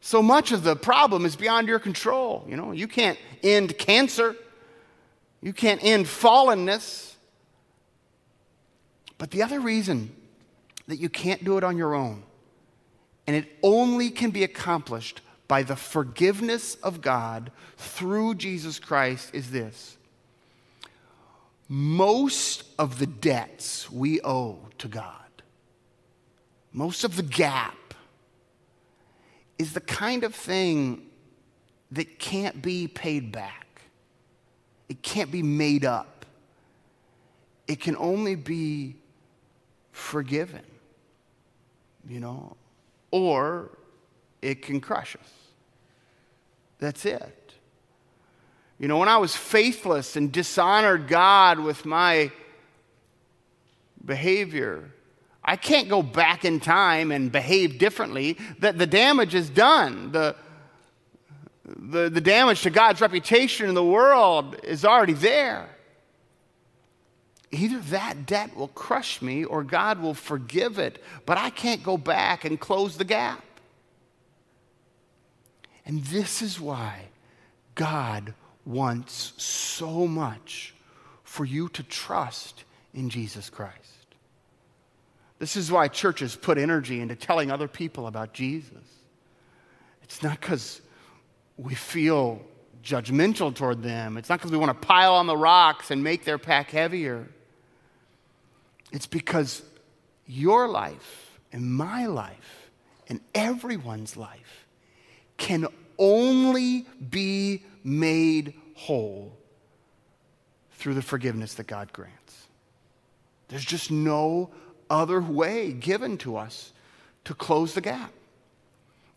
So 0.00 0.22
much 0.22 0.52
of 0.52 0.62
the 0.62 0.76
problem 0.76 1.24
is 1.24 1.34
beyond 1.34 1.66
your 1.66 1.80
control. 1.80 2.46
You 2.46 2.56
know, 2.56 2.70
you 2.70 2.86
can't 2.86 3.18
end 3.42 3.76
cancer. 3.78 4.36
You 5.42 5.52
can't 5.52 5.82
end 5.82 6.06
fallenness. 6.06 7.14
But 9.16 9.32
the 9.32 9.42
other 9.42 9.58
reason 9.58 10.14
that 10.86 10.98
you 10.98 11.08
can't 11.08 11.42
do 11.42 11.58
it 11.58 11.64
on 11.64 11.76
your 11.76 11.94
own, 11.94 12.22
and 13.26 13.34
it 13.34 13.46
only 13.62 14.10
can 14.10 14.30
be 14.30 14.44
accomplished 14.44 15.20
by 15.48 15.62
the 15.62 15.76
forgiveness 15.76 16.76
of 16.76 17.00
God 17.00 17.50
through 17.76 18.36
Jesus 18.36 18.78
Christ, 18.78 19.34
is 19.34 19.50
this. 19.50 19.96
Most 21.68 22.64
of 22.78 22.98
the 22.98 23.06
debts 23.06 23.90
we 23.90 24.20
owe 24.22 24.58
to 24.78 24.88
God, 24.88 25.42
most 26.72 27.04
of 27.04 27.16
the 27.16 27.22
gap, 27.22 27.94
is 29.58 29.74
the 29.74 29.80
kind 29.80 30.24
of 30.24 30.34
thing 30.34 31.06
that 31.90 32.18
can't 32.18 32.62
be 32.62 32.86
paid 32.86 33.32
back. 33.32 33.82
It 34.88 35.02
can't 35.02 35.30
be 35.30 35.42
made 35.42 35.84
up. 35.84 36.24
It 37.66 37.80
can 37.80 37.96
only 37.96 38.34
be 38.34 38.96
forgiven, 39.92 40.64
you 42.08 42.20
know, 42.20 42.56
or 43.10 43.70
it 44.40 44.62
can 44.62 44.80
crush 44.80 45.16
us. 45.16 45.32
That's 46.78 47.04
it. 47.04 47.37
You 48.78 48.86
know, 48.86 48.98
when 48.98 49.08
I 49.08 49.16
was 49.16 49.34
faithless 49.34 50.16
and 50.16 50.30
dishonored 50.30 51.08
God 51.08 51.58
with 51.58 51.84
my 51.84 52.30
behavior, 54.04 54.90
I 55.44 55.56
can't 55.56 55.88
go 55.88 56.02
back 56.02 56.44
in 56.44 56.60
time 56.60 57.10
and 57.10 57.32
behave 57.32 57.78
differently. 57.78 58.38
That 58.60 58.78
the 58.78 58.86
damage 58.86 59.34
is 59.34 59.50
done. 59.50 60.12
The, 60.12 60.36
the, 61.64 62.08
the 62.08 62.20
damage 62.20 62.62
to 62.62 62.70
God's 62.70 63.00
reputation 63.00 63.68
in 63.68 63.74
the 63.74 63.84
world 63.84 64.56
is 64.62 64.84
already 64.84 65.14
there. 65.14 65.68
Either 67.50 67.78
that 67.78 68.26
debt 68.26 68.54
will 68.54 68.68
crush 68.68 69.22
me 69.22 69.42
or 69.42 69.64
God 69.64 70.00
will 70.00 70.14
forgive 70.14 70.78
it, 70.78 71.02
but 71.24 71.38
I 71.38 71.50
can't 71.50 71.82
go 71.82 71.96
back 71.96 72.44
and 72.44 72.60
close 72.60 72.96
the 72.96 73.04
gap. 73.04 73.42
And 75.86 76.04
this 76.04 76.42
is 76.42 76.60
why 76.60 77.06
God 77.74 78.34
wants 78.68 79.32
so 79.42 80.06
much 80.06 80.74
for 81.24 81.46
you 81.46 81.70
to 81.70 81.82
trust 81.82 82.64
in 82.92 83.08
Jesus 83.08 83.48
Christ. 83.48 83.74
This 85.38 85.56
is 85.56 85.72
why 85.72 85.88
churches 85.88 86.36
put 86.36 86.58
energy 86.58 87.00
into 87.00 87.16
telling 87.16 87.50
other 87.50 87.66
people 87.66 88.06
about 88.06 88.34
Jesus. 88.34 88.72
It's 90.02 90.22
not 90.22 90.38
because 90.40 90.82
we 91.56 91.74
feel 91.74 92.42
judgmental 92.84 93.54
toward 93.54 93.82
them, 93.82 94.18
it's 94.18 94.28
not 94.28 94.38
because 94.38 94.52
we 94.52 94.58
want 94.58 94.80
to 94.80 94.86
pile 94.86 95.14
on 95.14 95.26
the 95.26 95.36
rocks 95.36 95.90
and 95.90 96.04
make 96.04 96.24
their 96.24 96.38
pack 96.38 96.70
heavier. 96.70 97.26
It's 98.92 99.06
because 99.06 99.62
your 100.26 100.68
life 100.68 101.38
and 101.52 101.72
my 101.72 102.06
life 102.06 102.70
and 103.08 103.20
everyone's 103.34 104.16
life 104.16 104.66
can 105.38 105.66
only 105.98 106.86
be 107.10 107.62
made 107.88 108.54
whole 108.74 109.36
through 110.72 110.94
the 110.94 111.02
forgiveness 111.02 111.54
that 111.54 111.66
God 111.66 111.92
grants. 111.92 112.46
There's 113.48 113.64
just 113.64 113.90
no 113.90 114.50
other 114.90 115.20
way 115.20 115.72
given 115.72 116.18
to 116.18 116.36
us 116.36 116.72
to 117.24 117.34
close 117.34 117.74
the 117.74 117.80
gap. 117.80 118.12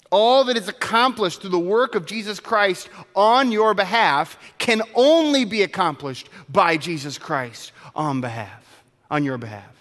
All 0.10 0.44
that 0.46 0.58
is 0.58 0.68
accomplished 0.68 1.42
through 1.42 1.52
the 1.52 1.60
work 1.60 1.96
of 1.96 2.06
Jesus 2.06 2.40
Christ 2.40 2.90
on 3.16 3.52
your 3.52 3.74
behalf 3.74 4.38
can 4.58 4.82
only 4.94 5.46
be 5.46 5.62
accomplished 5.62 6.28
by 6.50 6.76
Jesus 6.76 7.18
Christ 7.18 7.72
on 7.96 8.20
behalf, 8.20 8.84
on 9.10 9.24
your 9.24 9.38
behalf. 9.38 9.81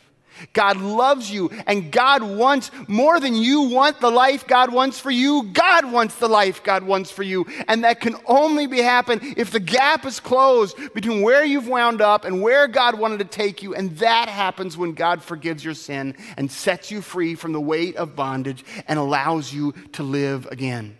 God 0.53 0.79
loves 0.79 1.31
you, 1.31 1.51
and 1.67 1.91
God 1.91 2.23
wants 2.23 2.71
more 2.89 3.21
than 3.21 3.35
you 3.35 3.63
want 3.63 4.01
the 4.01 4.11
life 4.11 4.47
God 4.47 4.73
wants 4.73 4.99
for 4.99 5.11
you. 5.11 5.45
God 5.53 5.91
wants 5.91 6.17
the 6.17 6.29
life 6.29 6.63
God 6.63 6.83
wants 6.83 7.11
for 7.11 7.23
you. 7.23 7.47
And 7.69 7.85
that 7.85 8.01
can 8.01 8.17
only 8.27 8.67
be 8.67 8.79
happen 8.79 9.35
if 9.37 9.51
the 9.51 9.61
gap 9.61 10.05
is 10.05 10.21
closed 10.21 10.77
between 10.95 11.23
where 11.23 11.45
you've 11.45 11.69
wound 11.69 12.01
up 12.01 12.25
and 12.25 12.43
where 12.43 12.69
God 12.69 12.99
wanted 12.99 13.19
to 13.19 13.25
take 13.25 13.63
you. 13.63 13.75
And 13.75 13.97
that 13.99 14.29
happens 14.29 14.77
when 14.77 14.93
God 14.93 15.23
forgives 15.23 15.65
your 15.65 15.75
sin 15.75 16.17
and 16.37 16.51
sets 16.51 16.91
you 16.91 17.03
free 17.03 17.35
from 17.35 17.53
the 17.53 17.61
weight 17.61 17.97
of 17.97 18.17
bondage 18.17 18.65
and 18.89 18.99
allows 18.99 19.53
you 19.53 19.73
to 19.93 20.03
live 20.03 20.47
again. 20.51 20.97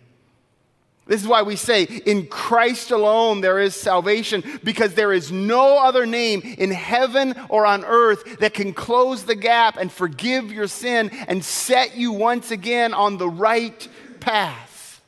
This 1.11 1.23
is 1.23 1.27
why 1.27 1.41
we 1.41 1.57
say, 1.57 1.83
in 1.83 2.27
Christ 2.27 2.89
alone 2.89 3.41
there 3.41 3.59
is 3.59 3.75
salvation, 3.75 4.45
because 4.63 4.93
there 4.93 5.11
is 5.11 5.29
no 5.29 5.77
other 5.77 6.05
name 6.05 6.39
in 6.39 6.71
heaven 6.71 7.35
or 7.49 7.65
on 7.65 7.83
earth 7.83 8.39
that 8.39 8.53
can 8.53 8.71
close 8.71 9.25
the 9.25 9.35
gap 9.35 9.75
and 9.75 9.91
forgive 9.91 10.53
your 10.53 10.69
sin 10.69 11.09
and 11.27 11.43
set 11.43 11.97
you 11.97 12.13
once 12.13 12.49
again 12.49 12.93
on 12.93 13.17
the 13.17 13.27
right 13.27 13.89
path. 14.21 15.01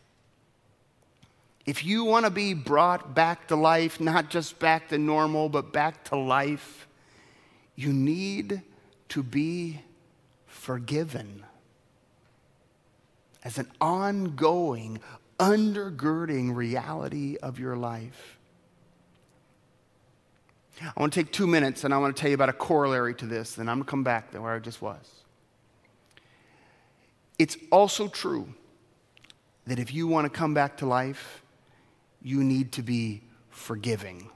If 1.65 1.85
you 1.85 2.03
want 2.03 2.25
to 2.25 2.31
be 2.31 2.53
brought 2.53 3.15
back 3.15 3.47
to 3.47 3.55
life, 3.55 4.01
not 4.01 4.29
just 4.29 4.59
back 4.59 4.89
to 4.89 4.97
normal, 4.97 5.47
but 5.47 5.71
back 5.71 6.03
to 6.09 6.17
life, 6.17 6.85
you 7.77 7.93
need 7.93 8.61
to 9.07 9.23
be 9.23 9.79
forgiven 10.47 11.45
as 13.45 13.57
an 13.57 13.71
ongoing, 13.79 14.99
undergirding 15.39 16.55
reality 16.55 17.37
of 17.41 17.59
your 17.59 17.75
life. 17.75 18.39
I 20.81 20.99
want 20.99 21.13
to 21.13 21.23
take 21.23 21.31
two 21.31 21.47
minutes 21.47 21.83
and 21.83 21.93
I 21.93 21.97
want 21.97 22.15
to 22.15 22.19
tell 22.19 22.29
you 22.29 22.35
about 22.35 22.49
a 22.49 22.53
corollary 22.53 23.13
to 23.15 23.25
this, 23.25 23.55
then 23.55 23.69
I'm 23.69 23.77
going 23.77 23.85
to 23.85 23.89
come 23.89 24.03
back 24.03 24.31
to 24.31 24.41
where 24.41 24.53
I 24.53 24.59
just 24.59 24.81
was. 24.81 25.23
It's 27.39 27.57
also 27.71 28.07
true 28.07 28.53
that 29.67 29.79
if 29.79 29.93
you 29.93 30.07
want 30.07 30.25
to 30.25 30.29
come 30.29 30.53
back 30.53 30.77
to 30.77 30.85
life, 30.85 31.43
you 32.21 32.43
need 32.43 32.71
to 32.73 32.81
be 32.81 33.21
forgiving. 33.49 34.29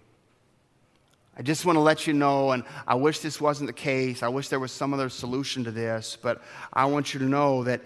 I 1.38 1.42
just 1.42 1.66
want 1.66 1.76
to 1.76 1.82
let 1.82 2.08
you 2.08 2.14
know, 2.14 2.52
and 2.52 2.64
I 2.88 2.96
wish 2.96 3.20
this 3.20 3.40
wasn't 3.40 3.68
the 3.68 3.74
case. 3.74 4.24
I 4.24 4.28
wish 4.28 4.50
there 4.50 4.60
was 4.60 4.72
some 4.72 4.94
other 4.94 5.10
solution 5.10 5.64
to 5.66 5.72
this, 5.72 6.18
but 6.20 6.42
I 6.74 6.86
want 6.86 7.14
you 7.14 7.20
to 7.20 7.26
know 7.26 7.64
that, 7.64 7.82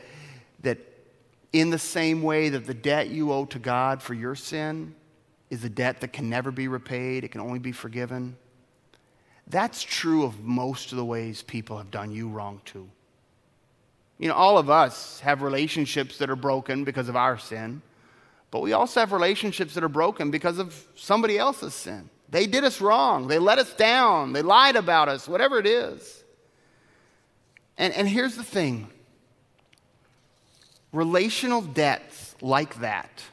that 0.62 0.80
in 1.54 1.70
the 1.70 1.80
same 1.80 2.22
way 2.22 2.50
that 2.50 2.66
the 2.66 2.74
debt 2.74 3.10
you 3.10 3.32
owe 3.32 3.46
to 3.46 3.60
God 3.60 4.02
for 4.02 4.14
your 4.14 4.36
sin 4.36 4.96
is 5.50 5.64
a 5.64 5.70
debt 5.70 6.02
that 6.02 6.14
can 6.14 6.30
never 6.30 6.52
be 6.52 6.68
repaid, 6.68 7.24
it 7.24 7.32
can 7.32 7.42
only 7.42 7.60
be 7.60 7.74
forgiven. 7.74 8.38
That's 9.48 9.84
true 9.84 10.24
of 10.24 10.42
most 10.42 10.92
of 10.92 10.98
the 10.98 11.04
ways 11.04 11.42
people 11.42 11.78
have 11.78 11.92
done 11.92 12.12
you 12.12 12.30
wrong 12.30 12.62
too. 12.64 12.90
You 14.18 14.30
know, 14.30 14.36
all 14.36 14.58
of 14.58 14.70
us 14.70 15.20
have 15.22 15.42
relationships 15.42 16.20
that 16.20 16.30
are 16.30 16.36
broken 16.36 16.84
because 16.86 17.10
of 17.10 17.16
our 17.16 17.38
sin, 17.38 17.82
but 18.50 18.62
we 18.62 18.72
also 18.72 19.00
have 19.00 19.12
relationships 19.12 19.74
that 19.74 19.84
are 19.84 19.90
broken 19.90 20.32
because 20.32 20.58
of 20.58 20.88
somebody 20.96 21.38
else's 21.38 21.74
sin. 21.74 22.10
They 22.30 22.48
did 22.48 22.64
us 22.64 22.80
wrong, 22.80 23.28
they 23.28 23.40
let 23.40 23.60
us 23.60 23.74
down, 23.74 24.32
they 24.32 24.42
lied 24.42 24.78
about 24.78 25.10
us, 25.10 25.28
whatever 25.28 25.60
it 25.60 25.66
is. 25.66 26.24
And, 27.78 27.94
and 27.94 28.08
here's 28.08 28.36
the 28.36 28.44
thing 28.44 28.90
Relational 30.92 31.62
debts 31.62 32.36
like 32.42 32.80
that 32.82 33.24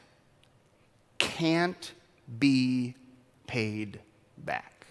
can't 1.17 1.93
be 2.37 2.95
paid 3.47 3.99
back. 4.37 4.85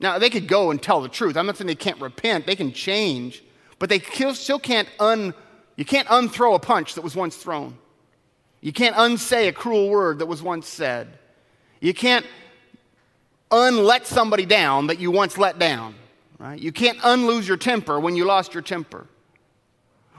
Now, 0.00 0.18
they 0.18 0.30
could 0.30 0.48
go 0.48 0.72
and 0.72 0.82
tell 0.82 1.00
the 1.00 1.08
truth. 1.08 1.36
I'm 1.36 1.46
not 1.46 1.56
saying 1.56 1.68
they 1.68 1.74
can't 1.76 2.00
repent, 2.00 2.46
they 2.46 2.56
can 2.56 2.72
change, 2.72 3.44
but 3.78 3.88
they 3.88 4.00
still 4.00 4.58
can't 4.58 4.88
un, 4.98 5.34
you 5.76 5.84
can't 5.84 6.08
unthrow 6.08 6.56
a 6.56 6.58
punch 6.58 6.94
that 6.94 7.02
was 7.02 7.14
once 7.14 7.36
thrown. 7.36 7.78
You 8.60 8.72
can't 8.72 8.94
unsay 8.96 9.48
a 9.48 9.52
cruel 9.52 9.88
word 9.88 10.18
that 10.18 10.26
was 10.26 10.42
once 10.42 10.68
said. 10.68 11.18
You 11.80 11.94
can't 11.94 12.26
unlet 13.50 14.06
somebody 14.06 14.46
down 14.46 14.88
that 14.88 14.98
you 14.98 15.10
once 15.10 15.36
let 15.38 15.58
down. 15.58 15.94
Right? 16.38 16.60
You 16.60 16.72
can't 16.72 16.98
unlose 17.04 17.46
your 17.46 17.56
temper 17.56 18.00
when 18.00 18.16
you 18.16 18.24
lost 18.24 18.54
your 18.54 18.62
temper 18.62 19.06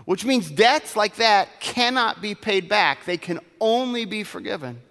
which 0.06 0.26
means 0.26 0.50
debts 0.50 0.96
like 0.96 1.16
that 1.16 1.60
cannot 1.60 2.22
be 2.22 2.36
paid 2.36 2.68
back, 2.68 3.06
they 3.06 3.18
can 3.18 3.40
only 3.60 4.06
be 4.06 4.24
forgiven. 4.24 4.82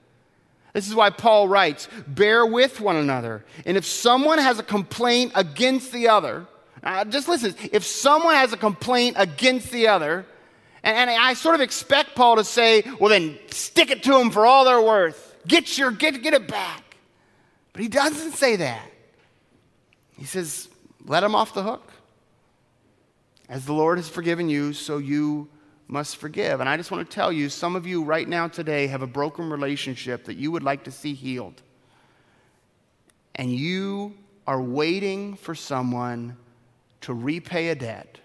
This 0.72 0.88
is 0.88 0.94
why 0.94 1.10
Paul 1.10 1.48
writes, 1.48 1.88
bear 2.06 2.46
with 2.46 2.80
one 2.80 2.96
another. 2.96 3.44
And 3.66 3.76
if 3.76 3.84
someone 3.84 4.38
has 4.38 4.58
a 4.58 4.62
complaint 4.62 5.32
against 5.34 5.92
the 5.92 6.08
other, 6.08 6.46
uh, 6.82 7.04
just 7.04 7.28
listen, 7.28 7.54
if 7.72 7.84
someone 7.84 8.34
has 8.34 8.52
a 8.52 8.56
complaint 8.56 9.16
against 9.18 9.70
the 9.70 9.88
other, 9.88 10.24
and, 10.82 10.96
and, 10.96 11.10
I 11.10 11.34
sort 11.34 11.54
of 11.54 11.60
expect 11.60 12.16
Paul 12.16 12.36
to 12.36 12.44
say, 12.44 12.82
well, 12.98 13.10
then 13.10 13.38
stick 13.50 13.90
it 13.90 14.02
to 14.04 14.12
them 14.12 14.30
for 14.30 14.44
all 14.44 14.64
they're 14.64 14.82
worth. 14.82 15.36
Get, 15.46 15.78
your, 15.78 15.92
get, 15.92 16.20
get 16.22 16.34
it 16.34 16.48
back. 16.48 16.96
But 17.72 17.82
he 17.82 17.88
doesn't 17.88 18.32
say 18.32 18.56
that. 18.56 18.82
He 20.16 20.24
says, 20.24 20.68
let 21.04 21.22
him 21.22 21.36
off 21.36 21.54
the 21.54 21.62
hook. 21.62 21.91
As 23.52 23.66
the 23.66 23.74
Lord 23.74 23.98
has 23.98 24.08
forgiven 24.08 24.48
you, 24.48 24.72
so 24.72 24.96
you 24.96 25.46
must 25.86 26.16
forgive. 26.16 26.60
And 26.60 26.70
I 26.70 26.78
just 26.78 26.90
want 26.90 27.06
to 27.06 27.14
tell 27.14 27.30
you 27.30 27.50
some 27.50 27.76
of 27.76 27.86
you 27.86 28.02
right 28.02 28.26
now 28.26 28.48
today 28.48 28.86
have 28.86 29.02
a 29.02 29.06
broken 29.06 29.50
relationship 29.50 30.24
that 30.24 30.38
you 30.38 30.50
would 30.50 30.62
like 30.62 30.84
to 30.84 30.90
see 30.90 31.12
healed. 31.12 31.60
And 33.34 33.52
you 33.52 34.16
are 34.46 34.62
waiting 34.62 35.36
for 35.36 35.54
someone 35.54 36.38
to 37.02 37.12
repay 37.12 37.68
a 37.68 37.74
debt 37.74 38.20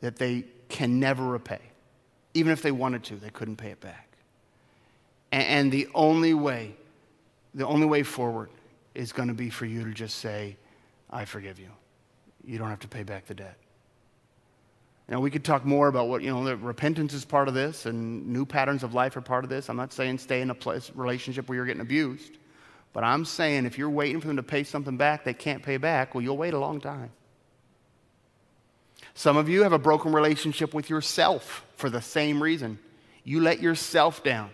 that 0.00 0.14
they 0.14 0.44
can 0.68 1.00
never 1.00 1.24
repay. 1.24 1.58
Even 2.32 2.52
if 2.52 2.62
they 2.62 2.70
wanted 2.70 3.02
to, 3.02 3.16
they 3.16 3.30
couldn't 3.30 3.56
pay 3.56 3.70
it 3.70 3.80
back. 3.80 4.06
And, 5.32 5.72
the 5.72 5.88
only 5.96 6.34
way, 6.34 6.76
the 7.54 7.66
only 7.66 7.86
way 7.86 8.04
forward 8.04 8.50
is 8.94 9.10
going 9.10 9.26
to 9.26 9.34
be 9.34 9.50
for 9.50 9.66
you 9.66 9.82
to 9.82 9.90
just 9.92 10.18
say, 10.18 10.56
I 11.10 11.24
forgive 11.24 11.58
you. 11.58 11.70
You 12.44 12.56
don't 12.56 12.68
have 12.68 12.78
to 12.80 12.88
pay 12.88 13.02
back 13.02 13.26
the 13.26 13.34
debt. 13.34 13.56
Now, 15.10 15.18
we 15.18 15.32
could 15.32 15.44
talk 15.44 15.64
more 15.64 15.88
about 15.88 16.08
what, 16.08 16.22
you 16.22 16.30
know, 16.30 16.54
repentance 16.54 17.12
is 17.12 17.24
part 17.24 17.48
of 17.48 17.54
this 17.54 17.84
and 17.84 18.28
new 18.28 18.46
patterns 18.46 18.84
of 18.84 18.94
life 18.94 19.16
are 19.16 19.20
part 19.20 19.42
of 19.42 19.50
this. 19.50 19.68
I'm 19.68 19.76
not 19.76 19.92
saying 19.92 20.18
stay 20.18 20.40
in 20.40 20.50
a 20.50 20.54
place, 20.54 20.92
relationship 20.94 21.48
where 21.48 21.56
you're 21.56 21.66
getting 21.66 21.82
abused. 21.82 22.38
But 22.92 23.02
I'm 23.02 23.24
saying 23.24 23.66
if 23.66 23.76
you're 23.76 23.90
waiting 23.90 24.20
for 24.20 24.28
them 24.28 24.36
to 24.36 24.42
pay 24.44 24.62
something 24.62 24.96
back 24.96 25.24
they 25.24 25.34
can't 25.34 25.64
pay 25.64 25.78
back, 25.78 26.14
well, 26.14 26.22
you'll 26.22 26.36
wait 26.36 26.54
a 26.54 26.58
long 26.58 26.80
time. 26.80 27.10
Some 29.14 29.36
of 29.36 29.48
you 29.48 29.64
have 29.64 29.72
a 29.72 29.78
broken 29.78 30.12
relationship 30.12 30.72
with 30.72 30.88
yourself 30.88 31.64
for 31.74 31.90
the 31.90 32.00
same 32.00 32.40
reason. 32.40 32.78
You 33.24 33.40
let 33.40 33.60
yourself 33.60 34.22
down. 34.22 34.50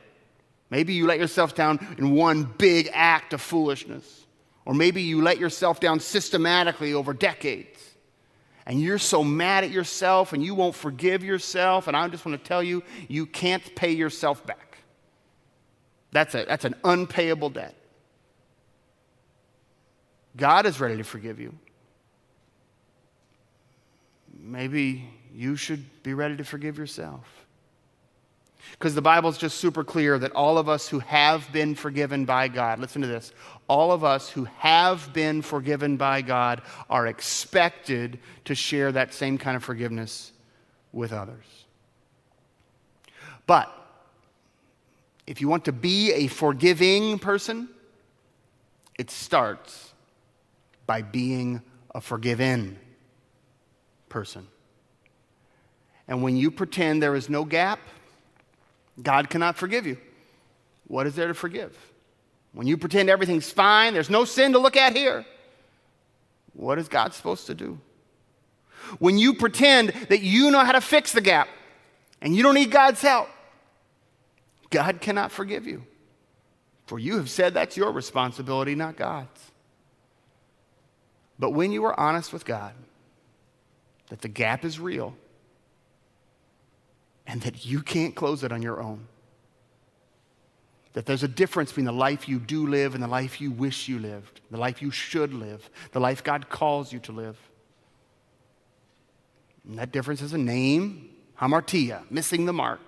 Maybe 0.70 0.94
you 0.94 1.06
let 1.06 1.18
yourself 1.18 1.54
down 1.54 1.86
in 1.98 2.12
one 2.12 2.44
big 2.44 2.88
act 2.94 3.34
of 3.34 3.42
foolishness. 3.42 4.24
Or 4.64 4.72
maybe 4.72 5.02
you 5.02 5.22
let 5.22 5.38
yourself 5.38 5.80
down 5.80 6.00
systematically 6.00 6.94
over 6.94 7.12
decades. 7.12 7.75
And 8.66 8.81
you're 8.81 8.98
so 8.98 9.22
mad 9.22 9.62
at 9.62 9.70
yourself 9.70 10.33
and 10.33 10.42
you 10.42 10.55
won't 10.55 10.74
forgive 10.74 11.22
yourself. 11.22 11.87
And 11.87 11.96
I 11.96 12.09
just 12.09 12.26
want 12.26 12.42
to 12.42 12.48
tell 12.48 12.62
you, 12.62 12.83
you 13.09 13.24
can't 13.24 13.62
pay 13.76 13.92
yourself 13.92 14.44
back. 14.44 14.79
That's, 16.11 16.35
a, 16.35 16.44
that's 16.44 16.64
an 16.64 16.74
unpayable 16.83 17.50
debt. 17.50 17.74
God 20.37 20.66
is 20.66 20.81
ready 20.81 20.96
to 20.96 21.05
forgive 21.05 21.38
you. 21.38 21.55
Maybe 24.38 25.09
you 25.33 25.57
should 25.57 26.02
be 26.02 26.14
ready 26.14 26.37
to 26.37 26.44
forgive 26.44 26.76
yourself. 26.76 27.45
Because 28.72 28.94
the 28.94 29.02
Bible's 29.02 29.38
just 29.38 29.59
super 29.59 29.85
clear 29.85 30.18
that 30.18 30.33
all 30.33 30.59
of 30.59 30.68
us 30.68 30.88
who 30.88 30.98
have 31.00 31.50
been 31.52 31.74
forgiven 31.74 32.24
by 32.24 32.48
God, 32.48 32.79
listen 32.79 33.02
to 33.02 33.09
this, 33.09 33.33
all 33.68 33.90
of 33.92 34.05
us 34.05 34.29
who 34.29 34.44
have 34.59 35.12
been 35.12 35.42
forgiven 35.42 35.96
by 35.96 36.22
God 36.22 36.62
are 36.90 37.07
expected 37.07 38.18
to 38.44 38.55
share 38.55 38.92
that 38.92 39.14
same 39.14 39.38
kind 39.38 39.57
of 39.57 39.64
forgiveness 39.64 40.33
with 40.92 41.12
others. 41.12 41.44
But 43.46 43.72
if 45.26 45.40
you 45.40 45.48
want 45.48 45.64
to 45.66 45.72
be 45.72 46.12
a 46.12 46.26
forgiving 46.26 47.18
person, 47.18 47.68
it 48.98 49.11
starts 49.11 49.92
by 50.87 51.02
being 51.02 51.62
a 51.94 52.00
forgiven 52.00 52.79
person. 54.09 54.46
And 56.09 56.22
when 56.22 56.37
you 56.37 56.50
pretend 56.50 57.02
there 57.02 57.16
is 57.16 57.29
no 57.29 57.44
gap, 57.44 57.81
God 59.02 59.30
cannot 59.30 59.56
forgive 59.56 59.87
you. 59.87 59.98
What 60.87 61.06
is 61.06 61.14
there 61.14 61.28
to 61.28 61.35
forgive? 61.35 61.76
When 62.52 62.66
you 62.66 62.76
pretend 62.76 63.11
everything's 63.11 63.50
fine, 63.50 63.92
there's 63.92 64.11
no 64.11 64.24
sin 64.24 64.52
to 64.52 64.59
look 64.59 64.76
at 64.76 64.96
here, 64.96 65.26
what 66.54 66.78
is 66.78 66.88
God 66.88 67.12
supposed 67.12 67.46
to 67.46 67.54
do? 67.54 67.78
When 68.98 69.18
you 69.18 69.35
pretend 69.35 69.90
that 70.09 70.22
you 70.22 70.50
know 70.50 70.64
how 70.64 70.72
to 70.72 70.80
fix 70.80 71.12
the 71.12 71.20
gap 71.20 71.48
and 72.22 72.35
you 72.35 72.42
don't 72.42 72.54
need 72.54 72.70
God's 72.70 73.02
help, 73.02 73.28
God 74.70 75.00
cannot 75.00 75.32
forgive 75.32 75.66
you. 75.66 75.85
For 76.87 76.98
you 76.98 77.16
have 77.18 77.28
said 77.28 77.52
that's 77.52 77.76
your 77.76 77.92
responsibility, 77.92 78.74
not 78.74 78.96
God's. 78.96 79.40
But 81.38 81.50
when 81.50 81.72
you 81.72 81.85
are 81.85 81.98
honest 81.98 82.32
with 82.32 82.44
God, 82.44 82.72
that 84.09 84.22
the 84.22 84.28
gap 84.28 84.64
is 84.64 84.78
real, 84.78 85.14
and 87.26 87.40
that 87.42 87.66
you 87.66 87.82
can't 87.82 88.14
close 88.14 88.44
it 88.44 88.52
on 88.52 88.62
your 88.62 88.80
own. 88.80 89.06
That 90.92 91.06
there's 91.06 91.22
a 91.22 91.28
difference 91.28 91.70
between 91.70 91.86
the 91.86 91.92
life 91.92 92.28
you 92.28 92.38
do 92.38 92.66
live 92.66 92.94
and 92.94 93.02
the 93.02 93.08
life 93.08 93.40
you 93.40 93.50
wish 93.50 93.88
you 93.88 93.98
lived, 93.98 94.40
the 94.50 94.56
life 94.56 94.80
you 94.80 94.90
should 94.90 95.34
live, 95.34 95.68
the 95.92 96.00
life 96.00 96.24
God 96.24 96.48
calls 96.48 96.92
you 96.92 96.98
to 97.00 97.12
live. 97.12 97.36
And 99.68 99.78
that 99.78 99.92
difference 99.92 100.22
is 100.22 100.32
a 100.32 100.38
name, 100.38 101.10
hamartia, 101.40 102.08
missing 102.10 102.46
the 102.46 102.52
mark. 102.52 102.80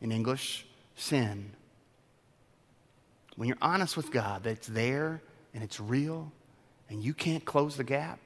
In 0.00 0.12
English, 0.12 0.66
sin. 0.94 1.52
When 3.36 3.48
you're 3.48 3.58
honest 3.60 3.96
with 3.96 4.10
God, 4.10 4.44
that 4.44 4.50
it's 4.50 4.66
there 4.66 5.22
and 5.52 5.62
it's 5.62 5.80
real 5.80 6.32
and 6.88 7.02
you 7.02 7.14
can't 7.14 7.44
close 7.44 7.76
the 7.76 7.84
gap, 7.84 8.18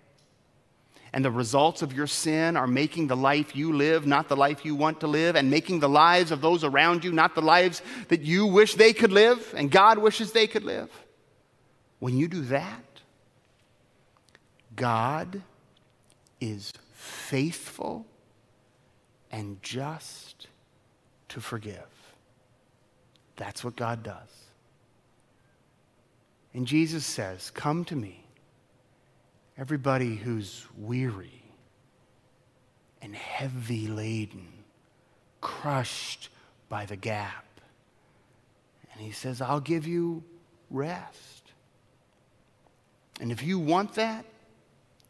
and 1.14 1.24
the 1.24 1.30
results 1.30 1.80
of 1.80 1.92
your 1.92 2.08
sin 2.08 2.56
are 2.56 2.66
making 2.66 3.06
the 3.06 3.16
life 3.16 3.54
you 3.54 3.72
live 3.72 4.04
not 4.04 4.28
the 4.28 4.36
life 4.36 4.64
you 4.64 4.74
want 4.74 4.98
to 4.98 5.06
live, 5.06 5.36
and 5.36 5.48
making 5.48 5.78
the 5.78 5.88
lives 5.88 6.32
of 6.32 6.40
those 6.40 6.64
around 6.64 7.04
you 7.04 7.12
not 7.12 7.36
the 7.36 7.40
lives 7.40 7.82
that 8.08 8.22
you 8.22 8.46
wish 8.46 8.74
they 8.74 8.92
could 8.92 9.12
live 9.12 9.54
and 9.56 9.70
God 9.70 9.98
wishes 9.98 10.32
they 10.32 10.48
could 10.48 10.64
live. 10.64 10.90
When 12.00 12.18
you 12.18 12.26
do 12.26 12.40
that, 12.42 12.84
God 14.74 15.40
is 16.40 16.72
faithful 16.94 18.06
and 19.30 19.62
just 19.62 20.48
to 21.28 21.40
forgive. 21.40 21.86
That's 23.36 23.62
what 23.62 23.76
God 23.76 24.02
does. 24.02 24.48
And 26.52 26.66
Jesus 26.66 27.06
says, 27.06 27.52
Come 27.52 27.84
to 27.84 27.94
me 27.94 28.23
everybody 29.58 30.16
who's 30.16 30.66
weary 30.76 31.42
and 33.00 33.14
heavy 33.14 33.86
laden, 33.86 34.48
crushed 35.40 36.30
by 36.68 36.86
the 36.86 36.96
gap. 36.96 37.44
And 38.92 39.00
he 39.00 39.12
says, 39.12 39.40
I'll 39.40 39.60
give 39.60 39.86
you 39.86 40.22
rest. 40.70 41.52
And 43.20 43.30
if 43.30 43.42
you 43.42 43.58
want 43.58 43.94
that, 43.94 44.24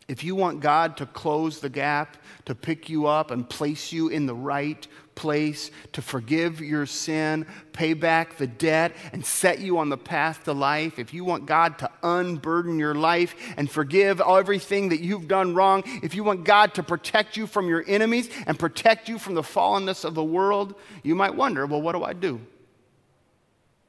if 0.07 0.23
you 0.23 0.35
want 0.35 0.61
God 0.61 0.99
to 0.99 1.07
close 1.07 1.61
the 1.61 1.69
gap, 1.69 2.17
to 2.45 2.55
pick 2.55 2.89
you 2.89 3.07
up 3.07 3.31
and 3.31 3.49
place 3.49 3.93
you 3.93 4.09
in 4.09 4.27
the 4.27 4.35
right 4.35 4.87
place, 5.15 5.71
to 5.93 6.03
forgive 6.03 6.61
your 6.61 6.87
sin, 6.87 7.47
pay 7.73 7.95
back 7.95 8.37
the 8.37 8.47
debt, 8.47 8.93
and 9.13 9.25
set 9.25 9.61
you 9.61 9.79
on 9.79 9.89
the 9.89 9.97
path 9.97 10.45
to 10.45 10.53
life, 10.53 10.99
if 10.99 11.15
you 11.15 11.25
want 11.25 11.47
God 11.47 11.79
to 11.79 11.91
unburden 12.03 12.79
your 12.79 12.95
life 12.95 13.35
and 13.57 13.71
forgive 13.71 14.21
everything 14.21 14.91
that 14.91 15.01
you've 15.01 15.29
done 15.29 15.55
wrong, 15.55 15.83
if 16.03 16.15
you 16.15 16.25
want 16.25 16.45
God 16.45 16.75
to 16.75 16.83
protect 16.83 17.37
you 17.37 17.47
from 17.47 17.69
your 17.69 17.85
enemies 17.87 18.29
and 18.47 18.59
protect 18.59 19.09
you 19.09 19.19
from 19.19 19.35
the 19.35 19.43
fallenness 19.43 20.05
of 20.05 20.15
the 20.15 20.25
world, 20.25 20.75
you 21.03 21.15
might 21.15 21.35
wonder 21.35 21.67
well, 21.67 21.81
what 21.81 21.93
do 21.93 22.05
I 22.05 22.13
do? 22.13 22.41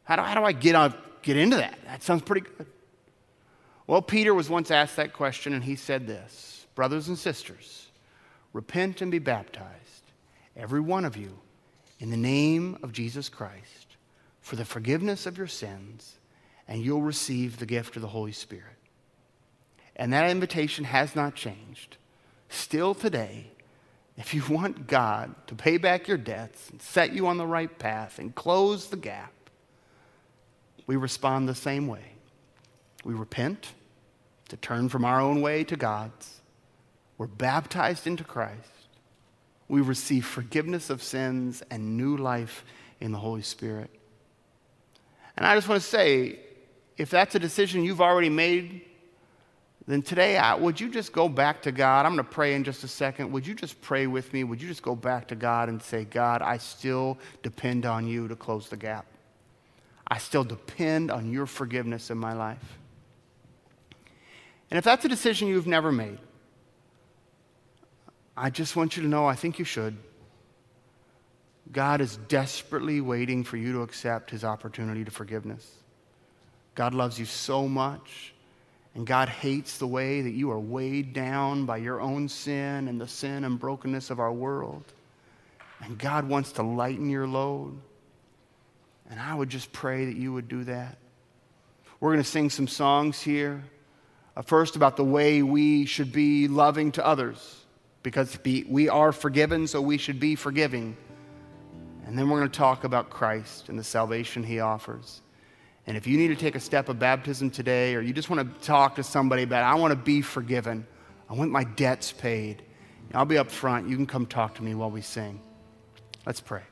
How 0.03 0.15
do, 0.15 0.21
how 0.21 0.35
do 0.35 0.45
I 0.45 0.51
get, 0.51 1.23
get 1.23 1.35
into 1.35 1.57
that? 1.57 1.77
That 1.85 2.03
sounds 2.03 2.21
pretty 2.21 2.47
good. 2.47 2.67
Well, 3.87 4.01
Peter 4.01 4.33
was 4.33 4.49
once 4.49 4.71
asked 4.71 4.95
that 4.95 5.13
question, 5.13 5.53
and 5.53 5.63
he 5.63 5.75
said 5.75 6.07
this 6.07 6.65
Brothers 6.75 7.07
and 7.07 7.17
sisters, 7.17 7.87
repent 8.53 9.01
and 9.01 9.11
be 9.11 9.19
baptized, 9.19 10.11
every 10.55 10.79
one 10.79 11.05
of 11.05 11.15
you, 11.15 11.39
in 11.99 12.09
the 12.09 12.17
name 12.17 12.77
of 12.81 12.91
Jesus 12.91 13.29
Christ, 13.29 13.95
for 14.41 14.55
the 14.55 14.65
forgiveness 14.65 15.25
of 15.25 15.37
your 15.37 15.47
sins, 15.47 16.17
and 16.67 16.81
you'll 16.81 17.01
receive 17.01 17.57
the 17.57 17.65
gift 17.65 17.95
of 17.95 18.01
the 18.01 18.07
Holy 18.07 18.31
Spirit. 18.31 18.75
And 19.95 20.11
that 20.13 20.29
invitation 20.29 20.85
has 20.85 21.15
not 21.15 21.35
changed. 21.35 21.97
Still 22.49 22.95
today, 22.95 23.51
if 24.17 24.33
you 24.33 24.43
want 24.49 24.87
God 24.87 25.35
to 25.47 25.55
pay 25.55 25.77
back 25.77 26.07
your 26.07 26.17
debts 26.17 26.69
and 26.69 26.81
set 26.81 27.13
you 27.13 27.27
on 27.27 27.37
the 27.37 27.45
right 27.45 27.77
path 27.77 28.17
and 28.19 28.33
close 28.33 28.87
the 28.87 28.97
gap, 28.97 29.31
we 30.87 30.95
respond 30.95 31.47
the 31.47 31.55
same 31.55 31.87
way. 31.87 32.14
We 33.05 33.13
repent 33.13 33.73
to 34.49 34.57
turn 34.57 34.89
from 34.89 35.05
our 35.05 35.21
own 35.21 35.41
way 35.41 35.63
to 35.63 35.77
God's. 35.77 36.41
We're 37.17 37.27
baptized 37.27 38.07
into 38.07 38.25
Christ. 38.25 38.69
We 39.69 39.79
receive 39.81 40.25
forgiveness 40.25 40.89
of 40.89 41.01
sins 41.01 41.63
and 41.71 41.95
new 41.95 42.17
life 42.17 42.65
in 42.99 43.11
the 43.11 43.17
Holy 43.17 43.41
Spirit. 43.41 43.89
And 45.37 45.45
I 45.45 45.55
just 45.55 45.69
want 45.69 45.81
to 45.81 45.87
say 45.87 46.39
if 46.97 47.09
that's 47.09 47.35
a 47.35 47.39
decision 47.39 47.83
you've 47.83 48.01
already 48.01 48.29
made, 48.29 48.81
then 49.87 50.01
today, 50.01 50.41
would 50.59 50.81
you 50.81 50.89
just 50.89 51.13
go 51.13 51.29
back 51.29 51.61
to 51.61 51.71
God? 51.71 52.07
I'm 52.07 52.15
going 52.15 52.25
to 52.25 52.31
pray 52.31 52.55
in 52.55 52.63
just 52.63 52.83
a 52.83 52.87
second. 52.87 53.31
Would 53.33 53.45
you 53.45 53.53
just 53.53 53.79
pray 53.81 54.07
with 54.07 54.33
me? 54.33 54.43
Would 54.43 54.59
you 54.61 54.67
just 54.67 54.81
go 54.81 54.95
back 54.95 55.27
to 55.27 55.35
God 55.35 55.69
and 55.69 55.79
say, 55.81 56.05
God, 56.05 56.41
I 56.41 56.57
still 56.57 57.19
depend 57.43 57.85
on 57.85 58.07
you 58.07 58.27
to 58.27 58.35
close 58.35 58.67
the 58.67 58.77
gap? 58.77 59.05
I 60.07 60.17
still 60.17 60.43
depend 60.43 61.11
on 61.11 61.31
your 61.31 61.45
forgiveness 61.45 62.09
in 62.09 62.17
my 62.17 62.33
life. 62.33 62.79
And 64.75 64.79
if 64.79 64.83
that's 64.83 65.05
a 65.05 65.07
decision 65.07 65.47
you've 65.47 65.67
never 65.67 65.89
made, 65.89 66.17
I 68.35 68.49
just 68.49 68.75
want 68.75 68.97
you 68.97 69.03
to 69.03 69.07
know 69.07 69.25
I 69.25 69.33
think 69.33 69.57
you 69.57 69.63
should. 69.63 69.95
God 71.71 72.01
is 72.01 72.17
desperately 72.17 72.99
waiting 72.99 73.45
for 73.45 73.55
you 73.55 73.71
to 73.71 73.83
accept 73.83 74.31
his 74.31 74.43
opportunity 74.43 75.05
to 75.05 75.11
forgiveness. 75.11 75.65
God 76.75 76.93
loves 76.93 77.17
you 77.17 77.23
so 77.23 77.69
much, 77.69 78.33
and 78.95 79.07
God 79.07 79.29
hates 79.29 79.77
the 79.77 79.87
way 79.87 80.19
that 80.19 80.31
you 80.31 80.51
are 80.51 80.59
weighed 80.59 81.13
down 81.13 81.65
by 81.65 81.77
your 81.77 82.01
own 82.01 82.27
sin 82.27 82.89
and 82.89 82.99
the 82.99 83.07
sin 83.07 83.45
and 83.45 83.57
brokenness 83.57 84.09
of 84.09 84.19
our 84.19 84.33
world. 84.33 84.83
And 85.79 85.97
God 85.97 86.27
wants 86.27 86.51
to 86.51 86.63
lighten 86.63 87.09
your 87.09 87.27
load. 87.27 87.77
And 89.09 89.21
I 89.21 89.35
would 89.35 89.47
just 89.47 89.71
pray 89.71 90.03
that 90.03 90.17
you 90.17 90.33
would 90.33 90.49
do 90.49 90.65
that. 90.65 90.97
We're 92.01 92.11
going 92.11 92.23
to 92.25 92.29
sing 92.29 92.49
some 92.49 92.67
songs 92.67 93.21
here. 93.21 93.63
Uh, 94.35 94.41
first, 94.41 94.75
about 94.75 94.97
the 94.97 95.03
way 95.03 95.41
we 95.41 95.85
should 95.85 96.11
be 96.11 96.47
loving 96.47 96.91
to 96.91 97.05
others, 97.05 97.65
because 98.03 98.37
we 98.43 98.89
are 98.89 99.11
forgiven, 99.11 99.67
so 99.67 99.81
we 99.81 99.97
should 99.97 100.19
be 100.19 100.35
forgiving. 100.35 100.97
And 102.05 102.17
then 102.17 102.29
we're 102.29 102.39
going 102.39 102.51
to 102.51 102.57
talk 102.57 102.83
about 102.83 103.09
Christ 103.09 103.69
and 103.69 103.79
the 103.79 103.83
salvation 103.83 104.43
he 104.43 104.59
offers. 104.59 105.21
And 105.87 105.95
if 105.95 106.05
you 106.05 106.17
need 106.17 106.27
to 106.29 106.35
take 106.35 106.55
a 106.55 106.59
step 106.59 106.89
of 106.89 106.99
baptism 106.99 107.49
today, 107.49 107.95
or 107.95 108.01
you 108.01 108.13
just 108.13 108.29
want 108.29 108.41
to 108.41 108.65
talk 108.65 108.95
to 108.95 109.03
somebody 109.03 109.43
about, 109.43 109.63
I 109.63 109.75
want 109.75 109.91
to 109.91 109.95
be 109.95 110.21
forgiven, 110.21 110.85
I 111.29 111.33
want 111.33 111.51
my 111.51 111.63
debts 111.63 112.11
paid, 112.11 112.63
I'll 113.13 113.25
be 113.25 113.37
up 113.37 113.49
front. 113.49 113.87
You 113.87 113.95
can 113.95 114.05
come 114.05 114.25
talk 114.25 114.55
to 114.55 114.63
me 114.63 114.75
while 114.75 114.91
we 114.91 115.01
sing. 115.01 115.39
Let's 116.25 116.41
pray. 116.41 116.63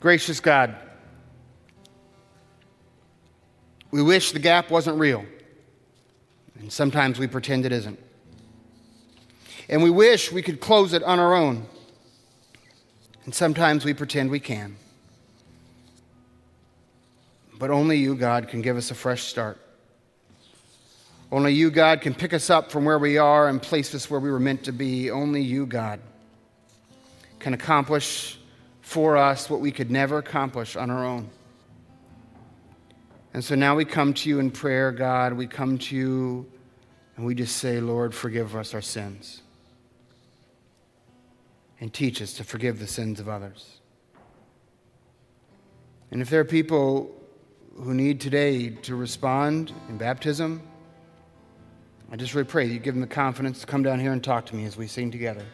Gracious 0.00 0.40
God, 0.40 0.74
we 3.90 4.02
wish 4.02 4.32
the 4.32 4.38
gap 4.38 4.70
wasn't 4.70 4.98
real, 4.98 5.24
and 6.60 6.72
sometimes 6.72 7.18
we 7.18 7.26
pretend 7.26 7.66
it 7.66 7.72
isn't. 7.72 7.98
And 9.68 9.82
we 9.82 9.90
wish 9.90 10.30
we 10.30 10.42
could 10.42 10.60
close 10.60 10.92
it 10.92 11.02
on 11.02 11.18
our 11.18 11.34
own, 11.34 11.66
and 13.24 13.34
sometimes 13.34 13.84
we 13.84 13.94
pretend 13.94 14.30
we 14.30 14.40
can. 14.40 14.76
But 17.58 17.70
only 17.70 17.98
you, 17.98 18.14
God, 18.14 18.48
can 18.48 18.62
give 18.62 18.76
us 18.76 18.90
a 18.90 18.94
fresh 18.94 19.24
start. 19.24 19.58
Only 21.32 21.52
you, 21.52 21.70
God, 21.70 22.00
can 22.00 22.14
pick 22.14 22.32
us 22.32 22.50
up 22.50 22.72
from 22.72 22.84
where 22.84 22.98
we 22.98 23.16
are 23.18 23.48
and 23.48 23.62
place 23.62 23.94
us 23.94 24.10
where 24.10 24.18
we 24.18 24.30
were 24.30 24.40
meant 24.40 24.64
to 24.64 24.72
be. 24.72 25.10
Only 25.10 25.42
you, 25.42 25.66
God, 25.66 26.00
can 27.38 27.54
accomplish 27.54 28.38
for 28.80 29.16
us 29.16 29.48
what 29.48 29.60
we 29.60 29.70
could 29.70 29.90
never 29.90 30.18
accomplish 30.18 30.74
on 30.74 30.90
our 30.90 31.04
own. 31.04 31.30
And 33.32 33.44
so 33.44 33.54
now 33.54 33.76
we 33.76 33.84
come 33.84 34.12
to 34.14 34.28
you 34.28 34.40
in 34.40 34.50
prayer, 34.50 34.90
God. 34.90 35.34
We 35.34 35.46
come 35.46 35.78
to 35.78 35.96
you 35.96 36.46
and 37.16 37.24
we 37.24 37.34
just 37.34 37.58
say, 37.58 37.80
Lord, 37.80 38.14
forgive 38.14 38.56
us 38.56 38.74
our 38.74 38.80
sins. 38.80 39.42
And 41.80 41.92
teach 41.92 42.20
us 42.20 42.32
to 42.34 42.44
forgive 42.44 42.78
the 42.78 42.86
sins 42.86 43.20
of 43.20 43.28
others. 43.28 43.78
And 46.10 46.20
if 46.20 46.28
there 46.28 46.40
are 46.40 46.44
people 46.44 47.14
who 47.76 47.94
need 47.94 48.20
today 48.20 48.70
to 48.70 48.96
respond 48.96 49.72
in 49.88 49.96
baptism, 49.96 50.62
I 52.10 52.16
just 52.16 52.34
really 52.34 52.46
pray 52.46 52.64
you 52.66 52.80
give 52.80 52.94
them 52.94 53.00
the 53.00 53.06
confidence 53.06 53.60
to 53.60 53.66
come 53.66 53.82
down 53.82 54.00
here 54.00 54.12
and 54.12 54.22
talk 54.22 54.46
to 54.46 54.56
me 54.56 54.64
as 54.64 54.76
we 54.76 54.88
sing 54.88 55.12
together. 55.12 55.46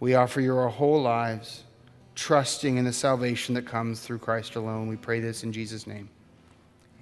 We 0.00 0.14
offer 0.14 0.40
you 0.40 0.56
our 0.56 0.68
whole 0.68 1.00
lives, 1.00 1.62
trusting 2.16 2.76
in 2.76 2.84
the 2.84 2.92
salvation 2.92 3.54
that 3.54 3.66
comes 3.66 4.00
through 4.00 4.18
Christ 4.18 4.56
alone. 4.56 4.88
We 4.88 4.96
pray 4.96 5.20
this 5.20 5.44
in 5.44 5.52
Jesus' 5.52 5.86
name. 5.86 6.10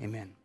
Amen. 0.01 0.38